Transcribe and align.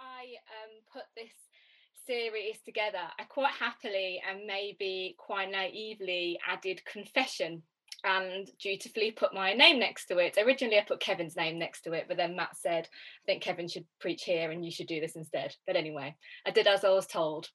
I 0.00 0.22
um, 0.64 0.80
put 0.92 1.02
this 1.16 1.32
series 2.06 2.56
together, 2.64 2.98
I 3.18 3.24
quite 3.24 3.52
happily 3.52 4.20
and 4.28 4.46
maybe 4.46 5.14
quite 5.18 5.50
naively 5.50 6.38
added 6.48 6.82
confession 6.90 7.62
and 8.02 8.48
dutifully 8.58 9.10
put 9.10 9.34
my 9.34 9.52
name 9.52 9.78
next 9.78 10.06
to 10.06 10.18
it. 10.18 10.38
Originally, 10.42 10.78
I 10.78 10.84
put 10.88 11.00
Kevin's 11.00 11.36
name 11.36 11.58
next 11.58 11.82
to 11.82 11.92
it, 11.92 12.06
but 12.08 12.16
then 12.16 12.34
Matt 12.34 12.56
said, 12.56 12.88
I 12.88 13.24
think 13.26 13.42
Kevin 13.42 13.68
should 13.68 13.84
preach 14.00 14.22
here 14.24 14.50
and 14.50 14.64
you 14.64 14.70
should 14.70 14.86
do 14.86 15.00
this 15.00 15.16
instead. 15.16 15.54
But 15.66 15.76
anyway, 15.76 16.16
I 16.46 16.50
did 16.50 16.66
as 16.66 16.84
I 16.84 16.90
was 16.90 17.06
told. 17.06 17.48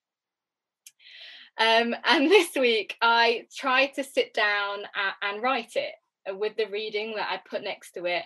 Um, 1.58 1.96
and 2.04 2.30
this 2.32 2.56
week, 2.56 2.96
I 3.02 3.48
tried 3.56 3.94
to 3.96 4.04
sit 4.04 4.34
down 4.34 4.84
and 5.22 5.42
write 5.42 5.76
it 5.76 5.94
with 6.38 6.56
the 6.58 6.68
reading 6.68 7.16
that 7.16 7.30
I 7.32 7.40
put 7.50 7.64
next 7.64 7.94
to 7.94 8.06
it. 8.06 8.24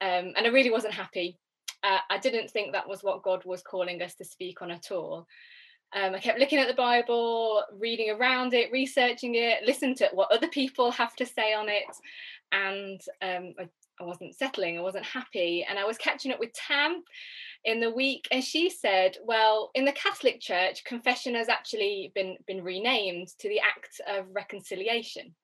Um, 0.00 0.32
and 0.36 0.46
I 0.46 0.48
really 0.48 0.70
wasn't 0.70 0.94
happy. 0.94 1.38
Uh, 1.82 1.98
I 2.10 2.18
didn't 2.18 2.50
think 2.50 2.72
that 2.72 2.88
was 2.88 3.02
what 3.02 3.22
God 3.22 3.44
was 3.44 3.62
calling 3.62 4.02
us 4.02 4.14
to 4.16 4.24
speak 4.24 4.62
on 4.62 4.70
at 4.70 4.90
all. 4.90 5.26
Um, 5.94 6.14
I 6.14 6.20
kept 6.20 6.38
looking 6.38 6.58
at 6.58 6.68
the 6.68 6.74
Bible, 6.74 7.62
reading 7.78 8.10
around 8.10 8.54
it, 8.54 8.72
researching 8.72 9.34
it, 9.34 9.64
listening 9.66 9.94
to 9.96 10.08
what 10.14 10.32
other 10.32 10.48
people 10.48 10.90
have 10.90 11.14
to 11.16 11.26
say 11.26 11.52
on 11.52 11.68
it, 11.68 11.84
and 12.50 13.00
um, 13.20 13.54
I, 13.58 13.68
I, 14.00 14.04
wasn't 14.04 14.34
settling. 14.34 14.78
I 14.78 14.82
wasn't 14.82 15.04
happy, 15.04 15.66
and 15.68 15.78
I 15.78 15.84
was 15.84 15.98
catching 15.98 16.32
up 16.32 16.40
with 16.40 16.54
Tam 16.54 17.02
in 17.64 17.80
the 17.80 17.90
week, 17.90 18.26
and 18.32 18.42
she 18.42 18.70
said, 18.70 19.18
"Well, 19.22 19.70
in 19.74 19.84
the 19.84 19.92
Catholic 19.92 20.40
Church, 20.40 20.82
confession 20.84 21.34
has 21.34 21.50
actually 21.50 22.10
been 22.14 22.38
been 22.46 22.64
renamed 22.64 23.28
to 23.40 23.48
the 23.50 23.60
Act 23.60 24.00
of 24.08 24.24
Reconciliation." 24.32 25.34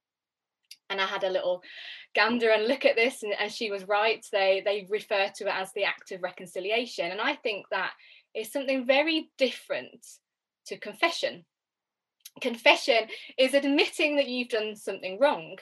And 0.88 0.98
I 0.98 1.04
had 1.04 1.24
a 1.24 1.30
little 1.30 1.62
gander 2.18 2.50
and 2.50 2.66
look 2.66 2.84
at 2.84 2.96
this, 2.96 3.22
and, 3.22 3.32
and 3.38 3.52
she 3.52 3.70
was 3.70 3.86
right. 3.86 4.26
They 4.32 4.60
they 4.64 4.88
refer 4.90 5.30
to 5.36 5.44
it 5.46 5.54
as 5.54 5.72
the 5.72 5.84
Act 5.84 6.10
of 6.10 6.22
Reconciliation, 6.22 7.12
and 7.12 7.20
I 7.20 7.36
think 7.36 7.66
that 7.70 7.92
is 8.34 8.50
something 8.50 8.84
very 8.86 9.30
different 9.38 10.04
to 10.66 10.76
confession. 10.78 11.44
Confession 12.40 13.06
is 13.38 13.54
admitting 13.54 14.16
that 14.16 14.28
you've 14.28 14.48
done 14.48 14.74
something 14.74 15.18
wrong. 15.20 15.58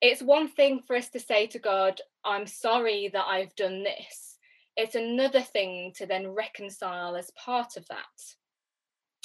It's 0.00 0.20
one 0.20 0.48
thing 0.48 0.82
for 0.84 0.96
us 0.96 1.10
to 1.10 1.20
say 1.20 1.46
to 1.48 1.60
God, 1.60 2.00
I'm 2.24 2.46
sorry 2.46 3.08
that 3.12 3.24
I've 3.24 3.54
done 3.54 3.84
this. 3.84 4.36
It's 4.76 4.96
another 4.96 5.42
thing 5.42 5.92
to 5.96 6.06
then 6.06 6.28
reconcile 6.28 7.14
as 7.14 7.30
part 7.32 7.76
of 7.76 7.86
that. 7.86 8.18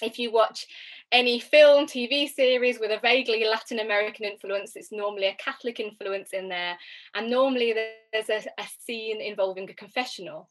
If 0.02 0.20
you 0.20 0.31
watch 0.31 0.67
any 1.12 1.40
film, 1.40 1.88
TV 1.88 2.30
series 2.30 2.80
with 2.80 2.92
a 2.92 3.00
vaguely 3.00 3.45
Latin 3.45 3.80
American 3.80 4.26
influence, 4.26 4.76
it's 4.76 4.92
normally 4.92 5.28
a 5.28 5.36
Catholic 5.36 5.80
influence 5.80 6.34
in 6.34 6.50
there. 6.50 6.78
And 7.16 7.30
normally 7.30 7.73
there's 7.73 8.30
a, 8.30 8.48
a 8.59 8.66
scene 8.80 9.22
involving 9.22 9.70
a 9.70 9.73
confessional. 9.73 10.50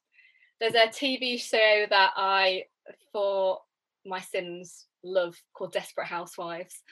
There's 0.61 0.75
a 0.75 0.89
TV 0.89 1.39
show 1.41 1.87
that 1.91 2.13
I, 2.17 2.65
for 3.13 3.61
my 4.05 4.21
sins 4.21 4.87
love 5.05 5.37
called 5.55 5.73
Desperate 5.73 6.07
Housewives. 6.07 6.83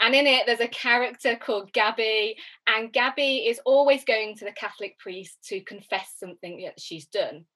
And 0.00 0.14
in 0.14 0.26
it, 0.26 0.44
there's 0.46 0.60
a 0.60 0.68
character 0.68 1.36
called 1.36 1.72
Gabby, 1.72 2.36
and 2.66 2.92
Gabby 2.92 3.46
is 3.48 3.60
always 3.64 4.04
going 4.04 4.36
to 4.36 4.44
the 4.44 4.52
Catholic 4.52 4.98
priest 4.98 5.38
to 5.48 5.60
confess 5.62 6.14
something 6.18 6.62
that 6.62 6.80
she's 6.80 7.06
done. 7.06 7.46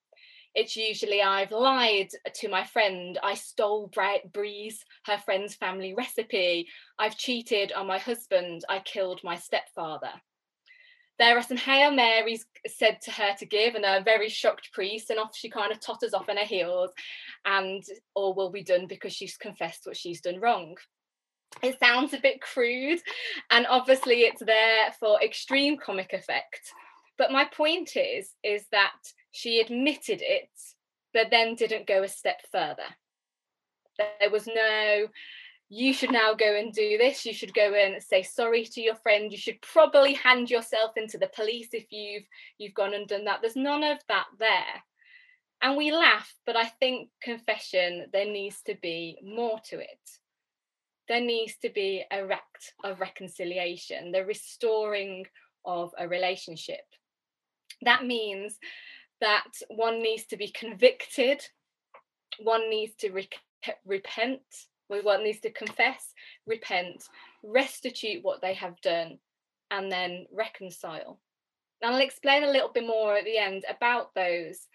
It's 0.54 0.76
usually 0.76 1.22
I've 1.22 1.52
lied 1.52 2.10
to 2.34 2.48
my 2.48 2.64
friend, 2.64 3.18
I 3.22 3.34
stole 3.34 3.90
Bree's, 4.32 4.84
her 5.06 5.18
friend's 5.18 5.54
family 5.54 5.94
recipe, 5.94 6.68
I've 6.98 7.16
cheated 7.16 7.72
on 7.72 7.86
my 7.86 7.98
husband, 7.98 8.64
I 8.68 8.80
killed 8.80 9.20
my 9.22 9.36
stepfather 9.36 10.12
there 11.20 11.36
are 11.36 11.42
some 11.42 11.58
Hail 11.58 11.90
Marys 11.90 12.46
said 12.66 12.98
to 13.02 13.10
her 13.10 13.34
to 13.38 13.44
give, 13.44 13.74
and 13.74 13.84
a 13.84 14.02
very 14.02 14.30
shocked 14.30 14.72
priest, 14.72 15.10
and 15.10 15.18
off 15.18 15.36
she 15.36 15.50
kind 15.50 15.70
of 15.70 15.78
totters 15.78 16.14
off 16.14 16.30
on 16.30 16.38
her 16.38 16.46
heels, 16.46 16.90
and 17.44 17.84
all 18.14 18.34
will 18.34 18.50
be 18.50 18.64
done 18.64 18.86
because 18.86 19.12
she's 19.12 19.36
confessed 19.36 19.82
what 19.84 19.98
she's 19.98 20.22
done 20.22 20.40
wrong. 20.40 20.76
It 21.62 21.78
sounds 21.78 22.14
a 22.14 22.20
bit 22.20 22.40
crude, 22.40 23.00
and 23.50 23.66
obviously 23.68 24.22
it's 24.22 24.42
there 24.42 24.92
for 24.98 25.20
extreme 25.22 25.76
comic 25.76 26.14
effect. 26.14 26.72
But 27.18 27.32
my 27.32 27.44
point 27.44 27.96
is, 27.96 28.34
is 28.42 28.64
that 28.72 28.96
she 29.30 29.60
admitted 29.60 30.20
it, 30.22 30.50
but 31.12 31.30
then 31.30 31.54
didn't 31.54 31.86
go 31.86 32.02
a 32.02 32.08
step 32.08 32.40
further. 32.50 32.82
There 33.98 34.30
was 34.30 34.46
no 34.46 35.08
you 35.72 35.92
should 35.94 36.10
now 36.10 36.34
go 36.34 36.56
and 36.56 36.72
do 36.72 36.98
this. 36.98 37.24
You 37.24 37.32
should 37.32 37.54
go 37.54 37.72
and 37.74 38.02
say 38.02 38.24
sorry 38.24 38.64
to 38.64 38.80
your 38.80 38.96
friend. 38.96 39.30
You 39.30 39.38
should 39.38 39.62
probably 39.62 40.14
hand 40.14 40.50
yourself 40.50 40.96
into 40.96 41.16
the 41.16 41.28
police 41.28 41.68
if 41.72 41.86
you've 41.90 42.24
you've 42.58 42.74
gone 42.74 42.92
and 42.92 43.06
done 43.06 43.24
that. 43.26 43.40
There's 43.40 43.56
none 43.56 43.84
of 43.84 43.98
that 44.08 44.26
there. 44.38 44.82
And 45.62 45.76
we 45.76 45.92
laugh 45.92 46.34
but 46.46 46.56
i 46.56 46.64
think 46.64 47.10
confession 47.22 48.06
there 48.12 48.24
needs 48.24 48.62
to 48.62 48.74
be 48.82 49.18
more 49.22 49.60
to 49.66 49.78
it. 49.78 50.10
There 51.08 51.20
needs 51.20 51.56
to 51.62 51.70
be 51.70 52.04
a 52.10 52.16
act 52.16 52.74
of 52.82 53.00
reconciliation 53.00 54.10
the 54.10 54.24
restoring 54.24 55.26
of 55.64 55.92
a 55.96 56.08
relationship. 56.08 56.84
That 57.82 58.04
means 58.04 58.58
that 59.20 59.50
one 59.68 60.02
needs 60.02 60.26
to 60.26 60.36
be 60.36 60.48
convicted 60.48 61.42
one 62.38 62.70
needs 62.70 62.94
to 62.96 63.10
re- 63.10 63.28
repent 63.84 64.40
one 64.98 65.22
needs 65.22 65.40
to 65.40 65.52
confess, 65.52 66.12
repent, 66.46 67.04
restitute 67.44 68.24
what 68.24 68.40
they 68.42 68.54
have 68.54 68.80
done, 68.80 69.18
and 69.70 69.90
then 69.90 70.26
reconcile. 70.32 71.20
And 71.80 71.94
I'll 71.94 72.00
explain 72.00 72.44
a 72.44 72.50
little 72.50 72.72
bit 72.72 72.86
more 72.86 73.16
at 73.16 73.24
the 73.24 73.38
end 73.38 73.64
about 73.70 74.14
those. 74.14 74.66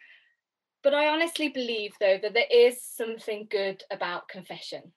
But 0.84 0.94
I 0.94 1.08
honestly 1.08 1.50
believe, 1.50 1.94
though, 2.00 2.18
that 2.22 2.34
there 2.34 2.48
is 2.52 2.82
something 2.82 3.48
good 3.50 3.84
about 3.92 4.30
confession 4.30 4.94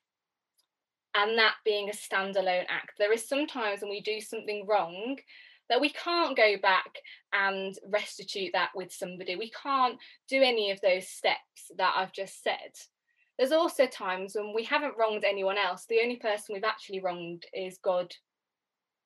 and 1.15 1.37
that 1.39 1.55
being 1.65 1.89
a 1.89 1.93
standalone 1.93 2.67
act. 2.69 2.93
There 2.99 3.13
is 3.13 3.27
sometimes 3.27 3.81
when 3.81 3.91
we 3.91 4.01
do 4.01 4.21
something 4.21 4.67
wrong 4.67 5.17
that 5.69 5.81
we 5.81 5.91
can't 5.91 6.37
go 6.37 6.57
back 6.61 6.99
and 7.33 7.75
restitute 7.91 8.53
that 8.55 8.71
with 8.75 8.93
somebody. 8.93 9.37
We 9.37 9.51
can't 9.51 9.99
do 10.29 10.43
any 10.43 10.71
of 10.71 10.81
those 10.81 11.09
steps 11.09 11.71
that 11.77 11.95
I've 11.97 12.13
just 12.13 12.43
said 12.43 12.73
there's 13.39 13.53
also 13.53 13.87
times 13.87 14.35
when 14.35 14.53
we 14.53 14.65
haven't 14.65 14.97
wronged 14.99 15.25
anyone 15.25 15.59
else. 15.59 15.87
The 15.89 16.01
only 16.03 16.17
person 16.17 16.55
we've 16.55 16.65
actually 16.65 17.01
wronged 17.01 17.45
is 17.55 17.79
God. 17.79 18.13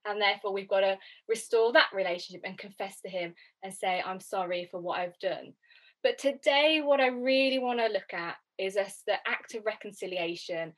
And 0.07 0.21
therefore, 0.21 0.53
we've 0.53 0.69
got 0.69 0.81
to 0.81 0.99
restore 1.29 1.73
that 1.75 1.91
relationship 1.93 2.41
and 2.45 2.59
confess 2.59 3.01
to 3.03 3.11
Him 3.11 3.35
and 3.63 3.73
say, 3.73 4.03
I'm 4.05 4.21
sorry 4.21 4.67
for 4.71 4.81
what 4.81 4.99
I've 4.99 5.19
done. 5.21 5.53
But 6.03 6.19
today, 6.19 6.81
what 6.83 7.01
I 7.01 7.09
really 7.09 7.59
want 7.59 7.79
to 7.79 7.87
look 7.87 8.13
at 8.13 8.37
is 8.59 8.77
us 8.77 9.03
the 9.07 9.17
act 9.27 9.55
of 9.55 9.67
reconciliation 9.67 10.73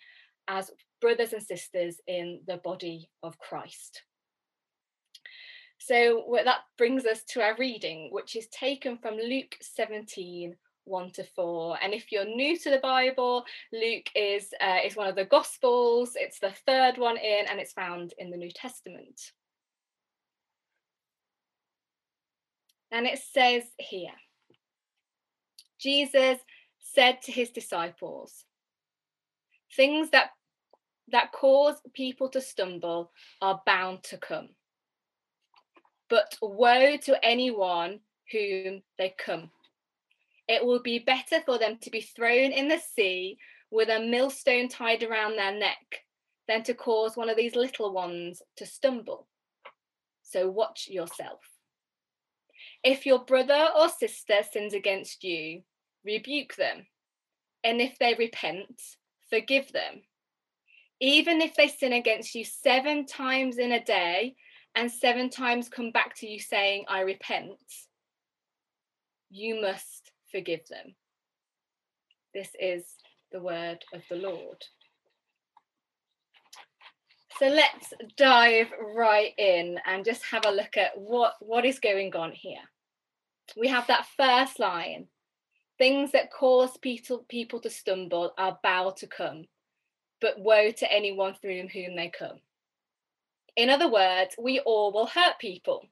as 0.48 0.70
brothers 1.00 1.32
and 1.32 1.42
sisters 1.42 2.00
in 2.06 2.40
the 2.46 2.58
body 2.58 3.08
of 3.22 3.38
Christ. 3.38 4.02
So 5.78 6.38
that 6.44 6.60
brings 6.78 7.04
us 7.04 7.22
to 7.30 7.42
our 7.42 7.56
reading, 7.56 8.08
which 8.10 8.36
is 8.36 8.46
taken 8.48 8.96
from 8.96 9.16
Luke 9.16 9.56
17, 9.60 10.56
1 10.84 11.10
to 11.12 11.24
4 11.24 11.78
and 11.82 11.94
if 11.94 12.12
you're 12.12 12.26
new 12.26 12.58
to 12.58 12.70
the 12.70 12.78
bible 12.78 13.44
luke 13.72 14.10
is 14.14 14.52
uh, 14.60 14.78
is 14.84 14.96
one 14.96 15.08
of 15.08 15.16
the 15.16 15.24
gospels. 15.24 16.12
It's 16.14 16.38
the 16.38 16.52
third 16.66 16.98
one 16.98 17.16
in 17.16 17.46
and 17.48 17.58
it's 17.58 17.72
found 17.72 18.12
in 18.18 18.30
the 18.30 18.36
new 18.36 18.50
testament. 18.50 19.32
And 22.92 23.06
it 23.06 23.18
says 23.18 23.64
here 23.78 24.12
jesus 25.80 26.38
said 26.78 27.20
to 27.22 27.32
his 27.32 27.50
disciples 27.50 28.44
things 29.74 30.10
that 30.10 30.30
that 31.08 31.32
cause 31.32 31.76
people 31.92 32.28
to 32.28 32.40
stumble 32.40 33.10
are 33.42 33.60
bound 33.66 34.02
to 34.04 34.16
come 34.16 34.48
but 36.09 36.37
woe 36.41 36.97
to 36.97 37.25
anyone 37.25 38.00
whom 38.31 38.82
they 38.98 39.15
come 39.19 39.50
it 40.48 40.65
will 40.65 40.81
be 40.81 40.98
better 40.98 41.41
for 41.44 41.59
them 41.59 41.78
to 41.81 41.91
be 41.91 42.00
thrown 42.00 42.53
in 42.53 42.69
the 42.69 42.78
sea 42.78 43.38
with 43.70 43.88
a 43.88 44.00
millstone 44.00 44.69
tied 44.69 45.02
around 45.02 45.37
their 45.37 45.56
neck 45.56 46.05
than 46.46 46.62
to 46.64 46.75
cause 46.75 47.17
one 47.17 47.31
of 47.31 47.37
these 47.37 47.56
little 47.56 47.93
ones 47.93 48.43
to 48.56 48.67
stumble. 48.67 49.26
So 50.23 50.50
watch 50.50 50.88
yourself. 50.90 51.40
If 52.82 53.06
your 53.06 53.25
brother 53.25 53.69
or 53.76 53.88
sister 53.88 54.40
sins 54.50 54.75
against 54.75 55.25
you, 55.25 55.62
rebuke 56.05 56.55
them. 56.56 56.87
And 57.62 57.81
if 57.81 57.99
they 57.99 58.14
repent, 58.14 58.81
forgive 59.31 59.73
them. 59.73 60.02
Even 61.00 61.40
if 61.40 61.55
they 61.55 61.69
sin 61.69 61.94
against 61.94 62.34
you 62.34 62.44
seven 62.44 63.06
times 63.06 63.56
in 63.56 63.73
a 63.73 63.82
day 63.82 64.37
and 64.75 64.91
seven 64.91 65.31
times 65.31 65.69
come 65.69 65.91
back 65.91 66.15
to 66.17 66.26
you 66.26 66.38
saying, 66.38 66.85
I 66.88 67.00
repent, 67.00 67.59
you 69.31 69.61
must 69.61 70.12
forgive 70.31 70.67
them. 70.69 70.94
This 72.32 72.50
is 72.61 72.85
the 73.32 73.41
word 73.41 73.85
of 73.93 74.03
the 74.09 74.17
Lord. 74.17 74.65
So 77.38 77.47
let's 77.47 77.93
dive 78.17 78.69
right 78.94 79.32
in 79.38 79.79
and 79.87 80.05
just 80.05 80.23
have 80.31 80.47
a 80.47 80.50
look 80.50 80.76
at 80.76 80.97
what, 80.97 81.35
what 81.41 81.65
is 81.65 81.81
going 81.81 82.15
on 82.15 82.32
here. 82.32 82.62
We 83.56 83.69
have 83.69 83.87
that 83.88 84.06
first 84.17 84.61
line 84.61 85.09
Things 85.76 86.12
that 86.12 86.31
cause 86.31 86.76
people, 86.76 87.25
people 87.29 87.61
to 87.61 87.71
stumble 87.71 88.32
are 88.38 88.59
bound 88.62 88.97
to 88.99 89.09
come, 89.09 89.47
but 90.21 90.38
woe 90.38 90.71
to 90.71 90.93
anyone 90.93 91.35
through 91.35 91.67
whom 91.67 91.97
they 91.97 92.12
come. 92.17 92.38
In 93.56 93.70
other 93.70 93.88
words, 93.88 94.34
we 94.38 94.60
all 94.60 94.92
will 94.92 95.06
hurt 95.06 95.38
people. 95.38 95.86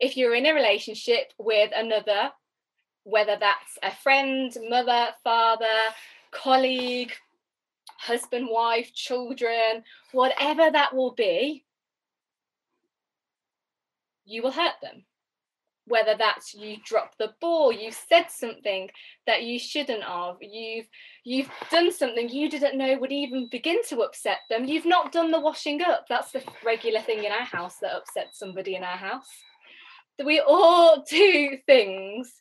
If 0.00 0.16
you're 0.16 0.34
in 0.34 0.46
a 0.46 0.54
relationship 0.54 1.32
with 1.38 1.70
another, 1.74 2.32
whether 3.04 3.36
that's 3.38 3.78
a 3.82 3.94
friend, 3.94 4.54
mother, 4.68 5.08
father, 5.22 5.66
colleague, 6.32 7.12
husband, 7.98 8.48
wife, 8.50 8.92
children, 8.92 9.84
whatever 10.12 10.70
that 10.70 10.94
will 10.94 11.12
be, 11.12 11.64
you 14.24 14.42
will 14.42 14.50
hurt 14.50 14.74
them. 14.82 15.04
Whether 15.86 16.14
that's 16.16 16.54
you 16.54 16.76
dropped 16.84 17.18
the 17.18 17.34
ball, 17.40 17.70
you 17.70 17.92
said 17.92 18.26
something 18.30 18.88
that 19.26 19.42
you 19.42 19.58
shouldn't 19.58 20.02
have, 20.02 20.36
you've 20.40 20.86
you've 21.24 21.50
done 21.70 21.92
something 21.92 22.28
you 22.28 22.48
didn't 22.48 22.78
know 22.78 22.96
would 22.98 23.12
even 23.12 23.48
begin 23.50 23.82
to 23.88 24.00
upset 24.00 24.38
them. 24.48 24.64
You've 24.64 24.86
not 24.86 25.12
done 25.12 25.30
the 25.30 25.40
washing 25.40 25.82
up. 25.82 26.06
That's 26.08 26.32
the 26.32 26.42
regular 26.64 27.00
thing 27.00 27.24
in 27.24 27.32
our 27.32 27.44
house 27.44 27.76
that 27.82 27.94
upsets 27.94 28.38
somebody 28.38 28.76
in 28.76 28.82
our 28.82 28.96
house. 28.96 29.28
We 30.24 30.40
all 30.40 31.04
do 31.10 31.58
things 31.66 32.32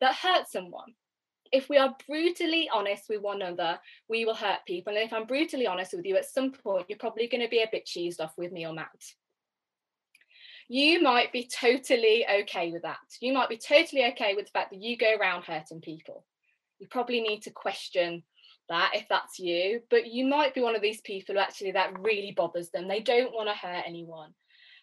that 0.00 0.16
hurt 0.16 0.48
someone 0.48 0.94
if 1.52 1.68
we 1.68 1.78
are 1.78 1.96
brutally 2.08 2.70
honest 2.72 3.04
with 3.08 3.22
one 3.22 3.42
another, 3.42 3.78
we 4.08 4.24
will 4.24 4.34
hurt 4.34 4.60
people. 4.66 4.94
And 4.94 5.02
if 5.02 5.12
I'm 5.12 5.26
brutally 5.26 5.66
honest 5.66 5.94
with 5.94 6.04
you, 6.04 6.16
at 6.16 6.30
some 6.30 6.52
point, 6.52 6.86
you're 6.88 6.98
probably 6.98 7.26
going 7.26 7.42
to 7.42 7.48
be 7.48 7.62
a 7.62 7.68
bit 7.70 7.86
cheesed 7.86 8.20
off 8.20 8.32
with 8.36 8.52
me 8.52 8.66
or 8.66 8.72
Matt. 8.72 8.88
You 10.70 11.02
might 11.02 11.32
be 11.32 11.48
totally 11.48 12.24
okay 12.42 12.70
with 12.70 12.82
that. 12.82 12.98
You 13.20 13.32
might 13.32 13.48
be 13.48 13.58
totally 13.58 14.04
okay 14.12 14.34
with 14.36 14.44
the 14.46 14.52
fact 14.52 14.70
that 14.70 14.80
you 14.80 14.96
go 14.96 15.16
around 15.16 15.42
hurting 15.42 15.80
people. 15.80 16.24
You 16.78 16.86
probably 16.88 17.20
need 17.20 17.42
to 17.42 17.50
question 17.50 18.22
that 18.68 18.92
if 18.94 19.06
that's 19.08 19.40
you, 19.40 19.82
but 19.90 20.06
you 20.06 20.26
might 20.26 20.54
be 20.54 20.60
one 20.60 20.76
of 20.76 20.82
these 20.82 21.00
people 21.00 21.34
who 21.34 21.40
actually 21.40 21.72
that 21.72 21.98
really 21.98 22.32
bothers 22.36 22.70
them. 22.70 22.86
They 22.86 23.00
don't 23.00 23.34
want 23.34 23.48
to 23.48 23.54
hurt 23.54 23.82
anyone. 23.84 24.32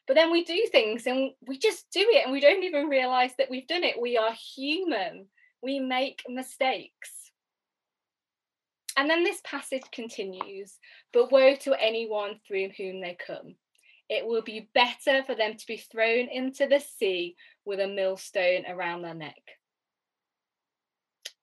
But 0.07 0.15
then 0.15 0.29
we 0.29 0.43
do 0.43 0.67
things 0.71 1.07
and 1.07 1.31
we 1.47 1.57
just 1.57 1.89
do 1.91 2.01
it 2.01 2.25
and 2.25 2.33
we 2.33 2.41
don't 2.41 2.63
even 2.63 2.89
realize 2.89 3.31
that 3.37 3.49
we've 3.49 3.67
done 3.67 3.85
it. 3.85 4.01
We 4.01 4.17
are 4.17 4.33
human 4.33 5.27
we 5.61 5.79
make 5.79 6.23
mistakes. 6.27 7.31
And 8.95 9.09
then 9.09 9.23
this 9.23 9.41
passage 9.43 9.83
continues, 9.91 10.77
but 11.13 11.31
woe 11.31 11.55
to 11.55 11.73
anyone 11.79 12.39
through 12.47 12.69
whom 12.77 13.01
they 13.01 13.15
come. 13.25 13.55
It 14.09 14.25
will 14.25 14.41
be 14.41 14.69
better 14.73 15.23
for 15.23 15.35
them 15.35 15.55
to 15.55 15.67
be 15.67 15.77
thrown 15.77 16.27
into 16.29 16.67
the 16.67 16.79
sea 16.79 17.35
with 17.65 17.79
a 17.79 17.87
millstone 17.87 18.65
around 18.67 19.01
their 19.01 19.13
neck. 19.13 19.41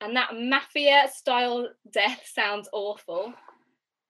And 0.00 0.16
that 0.16 0.34
mafia 0.34 1.08
style 1.14 1.69
death 1.90 2.22
sounds 2.34 2.69
awful. 2.72 3.32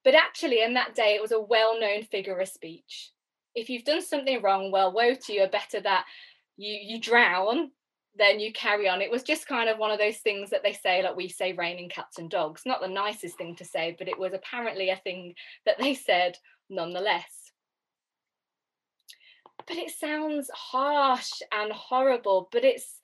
But 0.05 0.15
actually, 0.15 0.63
in 0.63 0.75
that 0.75 0.95
day, 0.95 1.15
it 1.15 1.23
was 1.23 1.33
a 1.33 1.41
well 1.41 1.81
known 1.81 2.05
figure 2.05 2.39
of 2.39 2.49
speech. 2.49 3.11
If 3.55 3.71
you've 3.71 3.85
done 3.85 4.03
something 4.03 4.43
wrong, 4.43 4.71
well, 4.71 4.93
woe 4.93 5.15
to 5.15 5.33
you, 5.33 5.47
better 5.47 5.81
that 5.81 6.05
you, 6.57 6.73
you 6.73 7.01
drown 7.01 7.71
then 8.17 8.39
you 8.39 8.53
carry 8.53 8.89
on. 8.89 9.01
It 9.01 9.11
was 9.11 9.23
just 9.23 9.49
kind 9.49 9.69
of 9.69 9.79
one 9.79 9.91
of 9.91 9.99
those 9.99 10.19
things 10.19 10.51
that 10.51 10.63
they 10.63 10.73
say, 10.73 11.03
like 11.03 11.17
we 11.17 11.29
say 11.29 11.53
raining 11.53 11.89
cats 11.89 12.19
and 12.19 12.31
dogs. 12.31 12.63
Not 12.65 12.81
the 12.81 12.89
nicest 12.89 13.37
thing 13.37 13.57
to 13.57 13.65
say, 13.65 13.97
but 13.99 14.09
it 14.09 14.19
was 14.19 14.33
apparently 14.33 14.91
a 14.91 14.97
thing 14.97 15.35
that 15.67 15.79
they 15.79 15.95
said 15.95 16.39
nonetheless. 16.71 17.44
But 19.67 19.77
it 19.79 19.91
sounds 19.91 20.51
harsh 20.55 21.41
and 21.53 21.73
horrible, 21.73 22.49
but 22.53 22.65
it's 22.65 23.01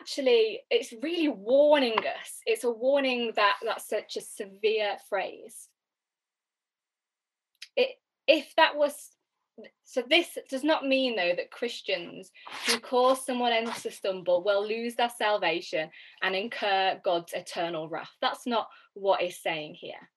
actually 0.00 0.60
it's 0.70 0.92
really 1.02 1.28
warning 1.28 1.98
us. 1.98 2.40
It's 2.46 2.64
a 2.64 2.70
warning 2.70 3.32
that 3.36 3.56
that's 3.62 3.88
such 3.88 4.16
a 4.16 4.20
severe 4.20 4.96
phrase. 5.08 5.68
It 7.76 7.90
if 8.26 8.54
that 8.56 8.76
was 8.76 9.10
so 9.84 10.02
this 10.08 10.36
does 10.50 10.64
not 10.64 10.86
mean 10.86 11.14
though 11.14 11.34
that 11.36 11.50
Christians 11.50 12.32
who 12.66 12.78
cause 12.80 13.24
someone 13.24 13.52
else 13.52 13.82
to 13.84 13.90
stumble 13.90 14.42
will 14.42 14.66
lose 14.66 14.96
their 14.96 15.10
salvation 15.10 15.90
and 16.22 16.34
incur 16.34 17.00
God's 17.04 17.32
eternal 17.32 17.88
wrath. 17.88 18.10
That's 18.20 18.46
not 18.46 18.68
what 18.94 19.22
is 19.22 19.40
saying 19.40 19.74
here. 19.74 20.10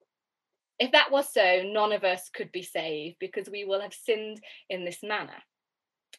If 0.80 0.92
that 0.92 1.12
was 1.12 1.32
so, 1.34 1.64
none 1.66 1.92
of 1.92 2.04
us 2.04 2.30
could 2.30 2.52
be 2.52 2.62
saved 2.62 3.18
because 3.20 3.50
we 3.50 3.66
will 3.66 3.82
have 3.82 3.94
sinned 3.94 4.42
in 4.70 4.86
this 4.86 5.02
manner. 5.04 5.42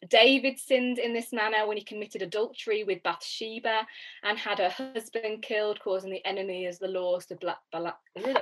David 0.07 0.57
sinned 0.57 0.97
in 0.97 1.13
this 1.13 1.33
manner 1.33 1.67
when 1.67 1.75
he 1.75 1.83
committed 1.83 2.21
adultery 2.21 2.85
with 2.85 3.03
Bathsheba 3.03 3.85
and 4.23 4.37
had 4.37 4.59
her 4.59 4.69
husband 4.69 5.41
killed, 5.41 5.81
causing 5.81 6.09
the 6.09 6.25
enemy 6.25 6.67
of 6.67 6.79
the 6.79 6.87
laws 6.87 7.25
to 7.25 7.37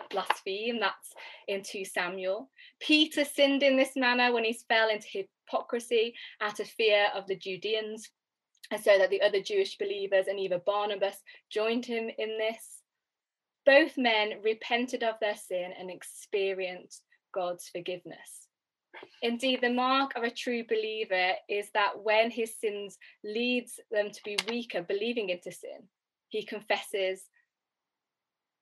blaspheme. 0.09 0.79
That's 0.79 1.13
in 1.47 1.63
2 1.63 1.83
Samuel. 1.85 2.51
Peter 2.79 3.25
sinned 3.25 3.63
in 3.63 3.75
this 3.75 3.95
manner 3.95 4.31
when 4.31 4.43
he 4.43 4.59
fell 4.69 4.89
into 4.89 5.07
hypocrisy 5.07 6.13
out 6.41 6.59
of 6.59 6.67
fear 6.67 7.07
of 7.15 7.25
the 7.25 7.35
Judaizers, 7.35 8.09
and 8.69 8.83
so 8.83 8.97
that 8.99 9.09
the 9.09 9.21
other 9.21 9.41
Jewish 9.41 9.77
believers 9.79 10.27
and 10.27 10.39
even 10.39 10.61
Barnabas 10.63 11.23
joined 11.49 11.85
him 11.85 12.09
in 12.19 12.37
this. 12.37 12.76
Both 13.67 13.97
men 13.97 14.41
repented 14.43 15.03
of 15.03 15.15
their 15.19 15.35
sin 15.35 15.73
and 15.77 15.91
experienced 15.91 17.03
God's 17.33 17.67
forgiveness. 17.67 18.47
Indeed, 19.21 19.59
the 19.61 19.69
mark 19.69 20.15
of 20.15 20.23
a 20.23 20.31
true 20.31 20.63
believer 20.67 21.33
is 21.49 21.69
that 21.73 22.01
when 22.01 22.31
his 22.31 22.55
sins 22.57 22.97
leads 23.25 23.81
them 23.91 24.09
to 24.09 24.23
be 24.23 24.37
weaker, 24.47 24.81
believing 24.81 25.29
into 25.29 25.51
sin, 25.51 25.89
he 26.29 26.43
confesses, 26.43 27.23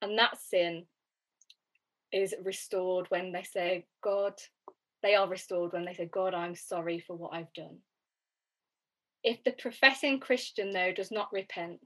and 0.02 0.18
that 0.18 0.40
sin 0.40 0.86
is 2.10 2.34
restored 2.42 3.06
when 3.08 3.30
they 3.30 3.44
say, 3.44 3.86
God, 4.02 4.34
they 5.04 5.14
are 5.14 5.28
restored 5.28 5.72
when 5.72 5.84
they 5.84 5.94
say, 5.94 6.06
God, 6.06 6.34
I'm 6.34 6.56
sorry 6.56 6.98
for 6.98 7.14
what 7.14 7.32
I've 7.32 7.52
done. 7.54 7.78
If 9.22 9.44
the 9.44 9.52
professing 9.52 10.18
Christian, 10.18 10.72
though, 10.72 10.92
does 10.92 11.12
not 11.12 11.32
repent, 11.32 11.80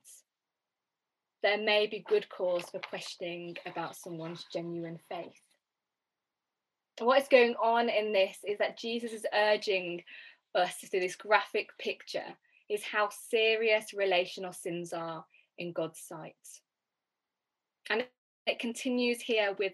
there 1.43 1.59
may 1.59 1.87
be 1.87 2.05
good 2.09 2.29
cause 2.29 2.65
for 2.71 2.81
questioning 2.81 3.57
about 3.67 3.97
someone's 3.97 4.45
genuine 4.53 4.99
faith 5.09 5.41
what 6.99 7.23
is 7.23 7.29
going 7.29 7.55
on 7.63 7.89
in 7.89 8.13
this 8.13 8.39
is 8.47 8.59
that 8.59 8.79
Jesus 8.79 9.13
is 9.13 9.27
urging 9.35 10.03
us 10.55 10.77
see 10.77 10.99
this 10.99 11.17
graphic 11.17 11.71
picture 11.79 12.25
is 12.69 12.83
how 12.83 13.09
serious 13.31 13.93
relational 13.93 14.53
sins 14.53 14.93
are 14.93 15.25
in 15.59 15.73
God's 15.73 16.01
sight. 16.01 16.35
And 17.89 18.05
it 18.47 18.59
continues 18.59 19.21
here 19.21 19.55
with 19.59 19.73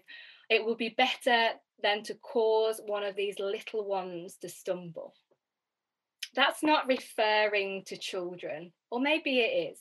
it 0.49 0.63
will 0.63 0.75
be 0.75 0.95
better 0.97 1.49
than 1.83 2.03
to 2.03 2.15
cause 2.15 2.81
one 2.85 3.03
of 3.03 3.15
these 3.15 3.39
little 3.39 3.85
ones 3.85 4.37
to 4.41 4.49
stumble. 4.49 5.13
That's 6.33 6.63
not 6.63 6.87
referring 6.87 7.83
to 7.87 7.97
children, 7.97 8.71
or 8.89 8.99
maybe 8.99 9.39
it 9.39 9.71
is. 9.73 9.79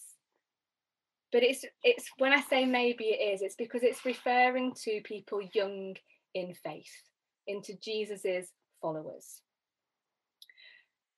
But 1.33 1.43
it's 1.43 1.65
it's 1.83 2.09
when 2.19 2.33
I 2.33 2.41
say 2.41 2.65
maybe 2.65 3.07
it 3.07 3.35
is, 3.35 3.43
it's 3.43 3.57
because 3.57 3.83
it's 3.83 4.05
referring 4.05 4.73
to 4.85 5.01
people 5.05 5.41
young 5.53 5.97
in 6.35 6.55
faith 6.63 7.03
into 7.47 7.75
Jesus's 7.79 8.53
followers. 8.81 9.43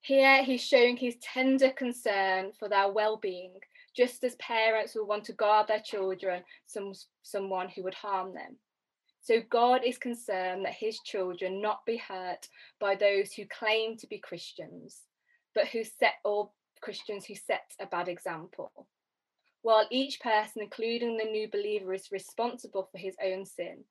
Here 0.00 0.43
he's 0.43 0.65
showing 0.65 0.97
his 0.97 1.17
tender 1.21 1.71
concern 1.71 2.53
for 2.59 2.69
their 2.69 2.91
well-being, 2.91 3.55
just 3.95 4.25
as 4.25 4.37
parents 4.37 4.95
will 4.95 5.07
want 5.07 5.25
to 5.25 5.33
guard 5.35 5.69
their 5.69 5.81
children 5.81 6.43
from 6.73 6.93
someone 7.23 7.69
who 7.69 7.83
would 7.83 7.95
harm 7.95 8.33
them. 8.33 8.57
So 9.21 9.43
God 9.50 9.83
is 9.85 9.99
concerned 9.99 10.65
that 10.65 10.73
his 10.73 11.00
children 11.00 11.61
not 11.61 11.85
be 11.85 11.99
hurt 11.99 12.49
by 12.81 12.95
those 12.95 13.33
who 13.33 13.45
claim 13.47 13.97
to 13.99 14.07
be 14.07 14.19
Christians, 14.19 15.03
but 15.55 15.69
who 15.69 15.85
set 15.85 16.15
or 16.25 16.50
Christians 16.81 17.27
who 17.27 17.35
set 17.35 17.75
a 17.81 17.87
bad 17.87 18.09
example. 18.09 18.87
While 19.69 19.87
each 19.91 20.21
person, 20.21 20.63
including 20.63 21.19
the 21.19 21.27
new 21.27 21.47
believer, 21.47 21.93
is 21.93 22.11
responsible 22.11 22.89
for 22.91 22.97
his 22.97 23.15
own 23.23 23.45
sin, 23.45 23.85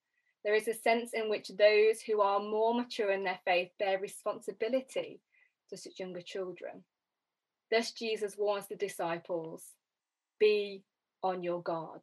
there 0.43 0.55
is 0.55 0.67
a 0.67 0.73
sense 0.73 1.13
in 1.13 1.29
which 1.29 1.49
those 1.49 2.01
who 2.01 2.19
are 2.19 2.39
more 2.39 2.73
mature 2.73 3.11
in 3.11 3.23
their 3.23 3.37
faith 3.45 3.69
bear 3.77 3.99
responsibility 3.99 5.21
to 5.69 5.77
such 5.77 5.99
younger 5.99 6.23
children. 6.23 6.83
Thus, 7.69 7.91
Jesus 7.91 8.39
warns 8.39 8.65
the 8.65 8.75
disciples 8.75 9.75
be 10.39 10.83
on 11.21 11.43
your 11.43 11.61
guard. 11.61 12.01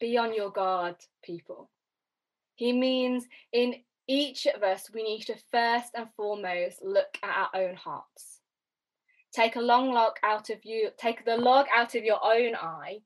Be 0.00 0.16
on 0.16 0.34
your 0.34 0.52
guard, 0.52 0.96
people. 1.22 1.68
He 2.54 2.72
means 2.72 3.26
in 3.52 3.74
each 4.08 4.46
of 4.46 4.62
us, 4.62 4.90
we 4.94 5.02
need 5.02 5.24
to 5.24 5.36
first 5.52 5.90
and 5.94 6.08
foremost 6.16 6.82
look 6.82 7.18
at 7.22 7.36
our 7.36 7.50
own 7.60 7.76
hearts. 7.76 8.35
Take 9.36 9.56
a 9.56 9.60
long 9.60 9.92
log 9.92 10.14
out 10.22 10.48
of 10.48 10.64
you, 10.64 10.88
take 10.96 11.26
the 11.26 11.36
log 11.36 11.66
out 11.74 11.94
of 11.94 12.04
your 12.04 12.24
own 12.24 12.54
eye 12.54 13.00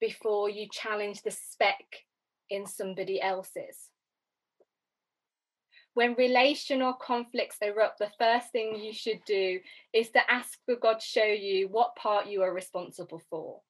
before 0.00 0.50
you 0.50 0.66
challenge 0.72 1.22
the 1.22 1.30
speck 1.30 1.84
in 2.50 2.66
somebody 2.66 3.22
else's. 3.22 3.88
When 5.94 6.14
relational 6.14 6.92
conflicts 6.92 7.58
erupt, 7.62 8.00
the 8.00 8.10
first 8.18 8.50
thing 8.50 8.74
you 8.74 8.92
should 8.92 9.20
do 9.26 9.60
is 9.92 10.10
to 10.10 10.28
ask 10.28 10.58
for 10.66 10.74
God 10.74 10.98
to 10.98 11.06
show 11.06 11.24
you 11.24 11.68
what 11.68 11.94
part 11.94 12.26
you 12.26 12.42
are 12.42 12.52
responsible 12.52 13.22
for. 13.30 13.60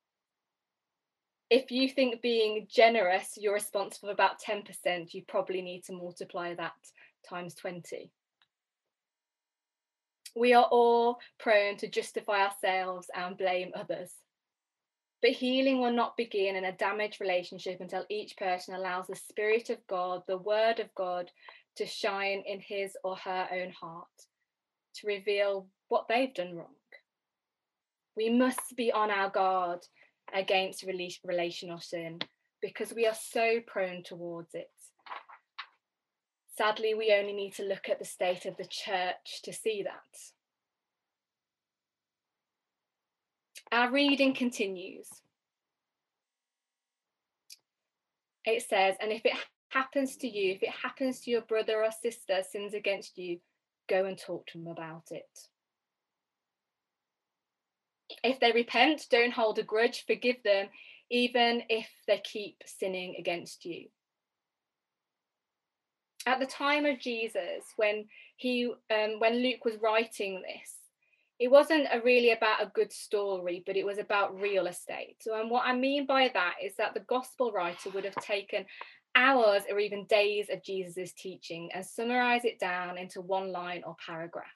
if 1.51 1.71
you 1.71 1.87
think 1.87 2.23
being 2.23 2.67
generous, 2.71 3.35
you're 3.37 3.53
responsible 3.53 4.09
for 4.09 4.13
about 4.15 4.41
10%, 4.41 5.13
you 5.13 5.23
probably 5.29 5.61
need 5.61 5.85
to 5.85 5.93
multiply 5.93 6.55
that 6.55 6.73
times 7.29 7.55
20. 7.57 8.11
We 10.37 10.53
are 10.53 10.69
all 10.71 11.19
prone 11.39 11.79
to 11.79 11.89
justify 11.89 12.43
ourselves 12.45 13.09
and 13.15 13.39
blame 13.39 13.73
others. 13.75 14.13
But 15.23 15.31
healing 15.31 15.81
will 15.81 15.93
not 15.93 16.17
begin 16.19 16.57
in 16.57 16.65
a 16.67 16.77
damaged 16.77 17.23
relationship 17.23 17.81
until 17.81 18.05
each 18.11 18.37
person 18.37 18.75
allows 18.75 19.07
the 19.07 19.17
Spirit 19.17 19.71
of 19.71 19.79
God, 19.87 20.23
the 20.29 20.37
Word 20.37 20.79
of 20.79 20.95
God, 20.95 21.31
to 21.77 21.87
shine 21.87 22.43
in 22.47 22.61
his 22.61 22.97
or 23.03 23.17
her 23.17 23.49
own 23.51 23.71
heart, 23.71 24.07
to 24.97 25.07
reveal 25.07 25.69
what 25.89 26.07
they've 26.07 26.35
done 26.35 26.55
wrong. 26.55 26.75
We 28.15 28.29
must 28.29 28.77
be 28.77 28.93
on 28.93 29.11
our 29.11 29.31
guard 29.31 29.81
against 30.35 30.85
relational 31.25 31.81
sin 31.81 32.19
because 32.61 32.93
we 32.93 33.07
are 33.07 33.17
so 33.19 33.61
prone 33.67 34.03
towards 34.03 34.55
it. 34.55 34.71
Sadly, 36.57 36.95
we 36.95 37.13
only 37.13 37.35
need 37.35 37.55
to 37.55 37.65
look 37.65 37.89
at 37.89 37.99
the 37.99 38.05
state 38.05 38.47
of 38.47 38.57
the 38.57 38.65
church 38.65 39.43
to 39.43 39.53
see 39.53 39.83
that. 39.83 40.33
Our 43.73 43.91
reading 43.91 44.35
continues. 44.35 45.09
It 48.45 48.63
says, 48.63 48.95
and 49.01 49.13
if 49.13 49.27
it 49.27 49.35
happens 49.69 50.17
to 50.19 50.29
you, 50.29 50.55
if 50.55 50.63
it 50.63 50.71
happens 50.71 51.21
to 51.21 51.31
your 51.31 51.43
brother 51.43 51.83
or 51.83 51.91
sister 51.91 52.43
sins 52.49 52.73
against 52.73 53.19
you, 53.19 53.41
go 53.89 54.07
and 54.07 54.17
talk 54.17 54.47
to 54.47 54.59
them 54.59 54.69
about 54.69 55.09
it. 55.11 55.49
If 58.23 58.41
they 58.41 58.53
repent, 58.53 59.07
don't 59.11 59.33
hold 59.33 59.59
a 59.59 59.63
grudge, 59.63 60.05
forgive 60.07 60.43
them, 60.45 60.69
even 61.11 61.65
if 61.69 61.89
they 62.07 62.19
keep 62.19 62.63
sinning 62.65 63.17
against 63.19 63.65
you. 63.65 63.89
At 66.27 66.41
the 66.41 66.47
time 66.47 66.85
of 66.87 66.99
Jesus, 66.99 67.65
when 67.77 68.07
he 68.37 68.73
um, 68.91 69.21
when 69.21 69.43
Luke 69.43 69.65
was 69.65 69.81
writing 69.81 70.43
this, 70.43 70.75
it 71.39 71.51
wasn't 71.51 71.87
a 71.93 72.01
really 72.01 72.33
about 72.33 72.63
a 72.63 72.73
good 72.75 72.93
story, 72.93 73.63
but 73.67 73.77
it 73.77 73.87
was 73.87 73.99
about 73.99 74.41
real 74.41 74.67
estate. 74.67 75.17
So, 75.21 75.39
and 75.39 75.51
what 75.51 75.67
I 75.67 75.75
mean 75.75 76.07
by 76.07 76.31
that 76.33 76.55
is 76.65 76.75
that 76.77 76.95
the 76.95 77.01
gospel 77.01 77.53
writer 77.53 77.91
would 77.91 78.05
have 78.05 78.17
taken 78.17 78.67
hours 79.15 79.63
or 79.71 79.79
even 79.79 80.07
days 80.07 80.49
of 80.53 80.63
Jesus' 80.63 81.13
teaching 81.13 81.71
and 81.75 81.85
summarize 81.85 82.45
it 82.45 82.59
down 82.59 82.99
into 82.99 83.21
one 83.21 83.53
line 83.53 83.83
or 83.87 83.97
paragraph. 84.05 84.47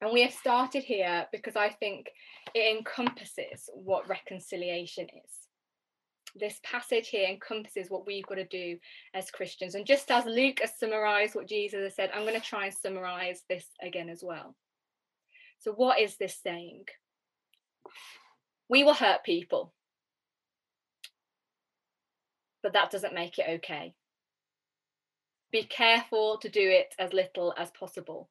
And 0.00 0.12
we 0.12 0.22
have 0.22 0.32
started 0.32 0.82
here 0.84 1.26
because 1.32 1.56
I 1.56 1.70
think 1.70 2.10
it 2.54 2.76
encompasses 2.76 3.70
what 3.72 4.08
reconciliation 4.08 5.06
is. 5.06 5.43
This 6.34 6.60
passage 6.64 7.08
here 7.08 7.28
encompasses 7.28 7.90
what 7.90 8.06
we've 8.06 8.26
got 8.26 8.36
to 8.36 8.44
do 8.44 8.78
as 9.14 9.30
Christians. 9.30 9.74
And 9.74 9.86
just 9.86 10.10
as 10.10 10.24
Luke 10.24 10.58
has 10.60 10.78
summarized 10.78 11.34
what 11.34 11.48
Jesus 11.48 11.80
has 11.80 11.94
said, 11.94 12.10
I'm 12.12 12.26
going 12.26 12.40
to 12.40 12.46
try 12.46 12.66
and 12.66 12.74
summarize 12.74 13.42
this 13.48 13.66
again 13.82 14.08
as 14.08 14.22
well. 14.22 14.56
So, 15.60 15.72
what 15.72 16.00
is 16.00 16.16
this 16.16 16.36
saying? 16.42 16.84
We 18.68 18.82
will 18.82 18.94
hurt 18.94 19.24
people, 19.24 19.72
but 22.62 22.72
that 22.72 22.90
doesn't 22.90 23.14
make 23.14 23.38
it 23.38 23.46
okay. 23.56 23.94
Be 25.52 25.62
careful 25.62 26.38
to 26.38 26.48
do 26.48 26.68
it 26.68 26.94
as 26.98 27.12
little 27.12 27.54
as 27.56 27.70
possible 27.70 28.28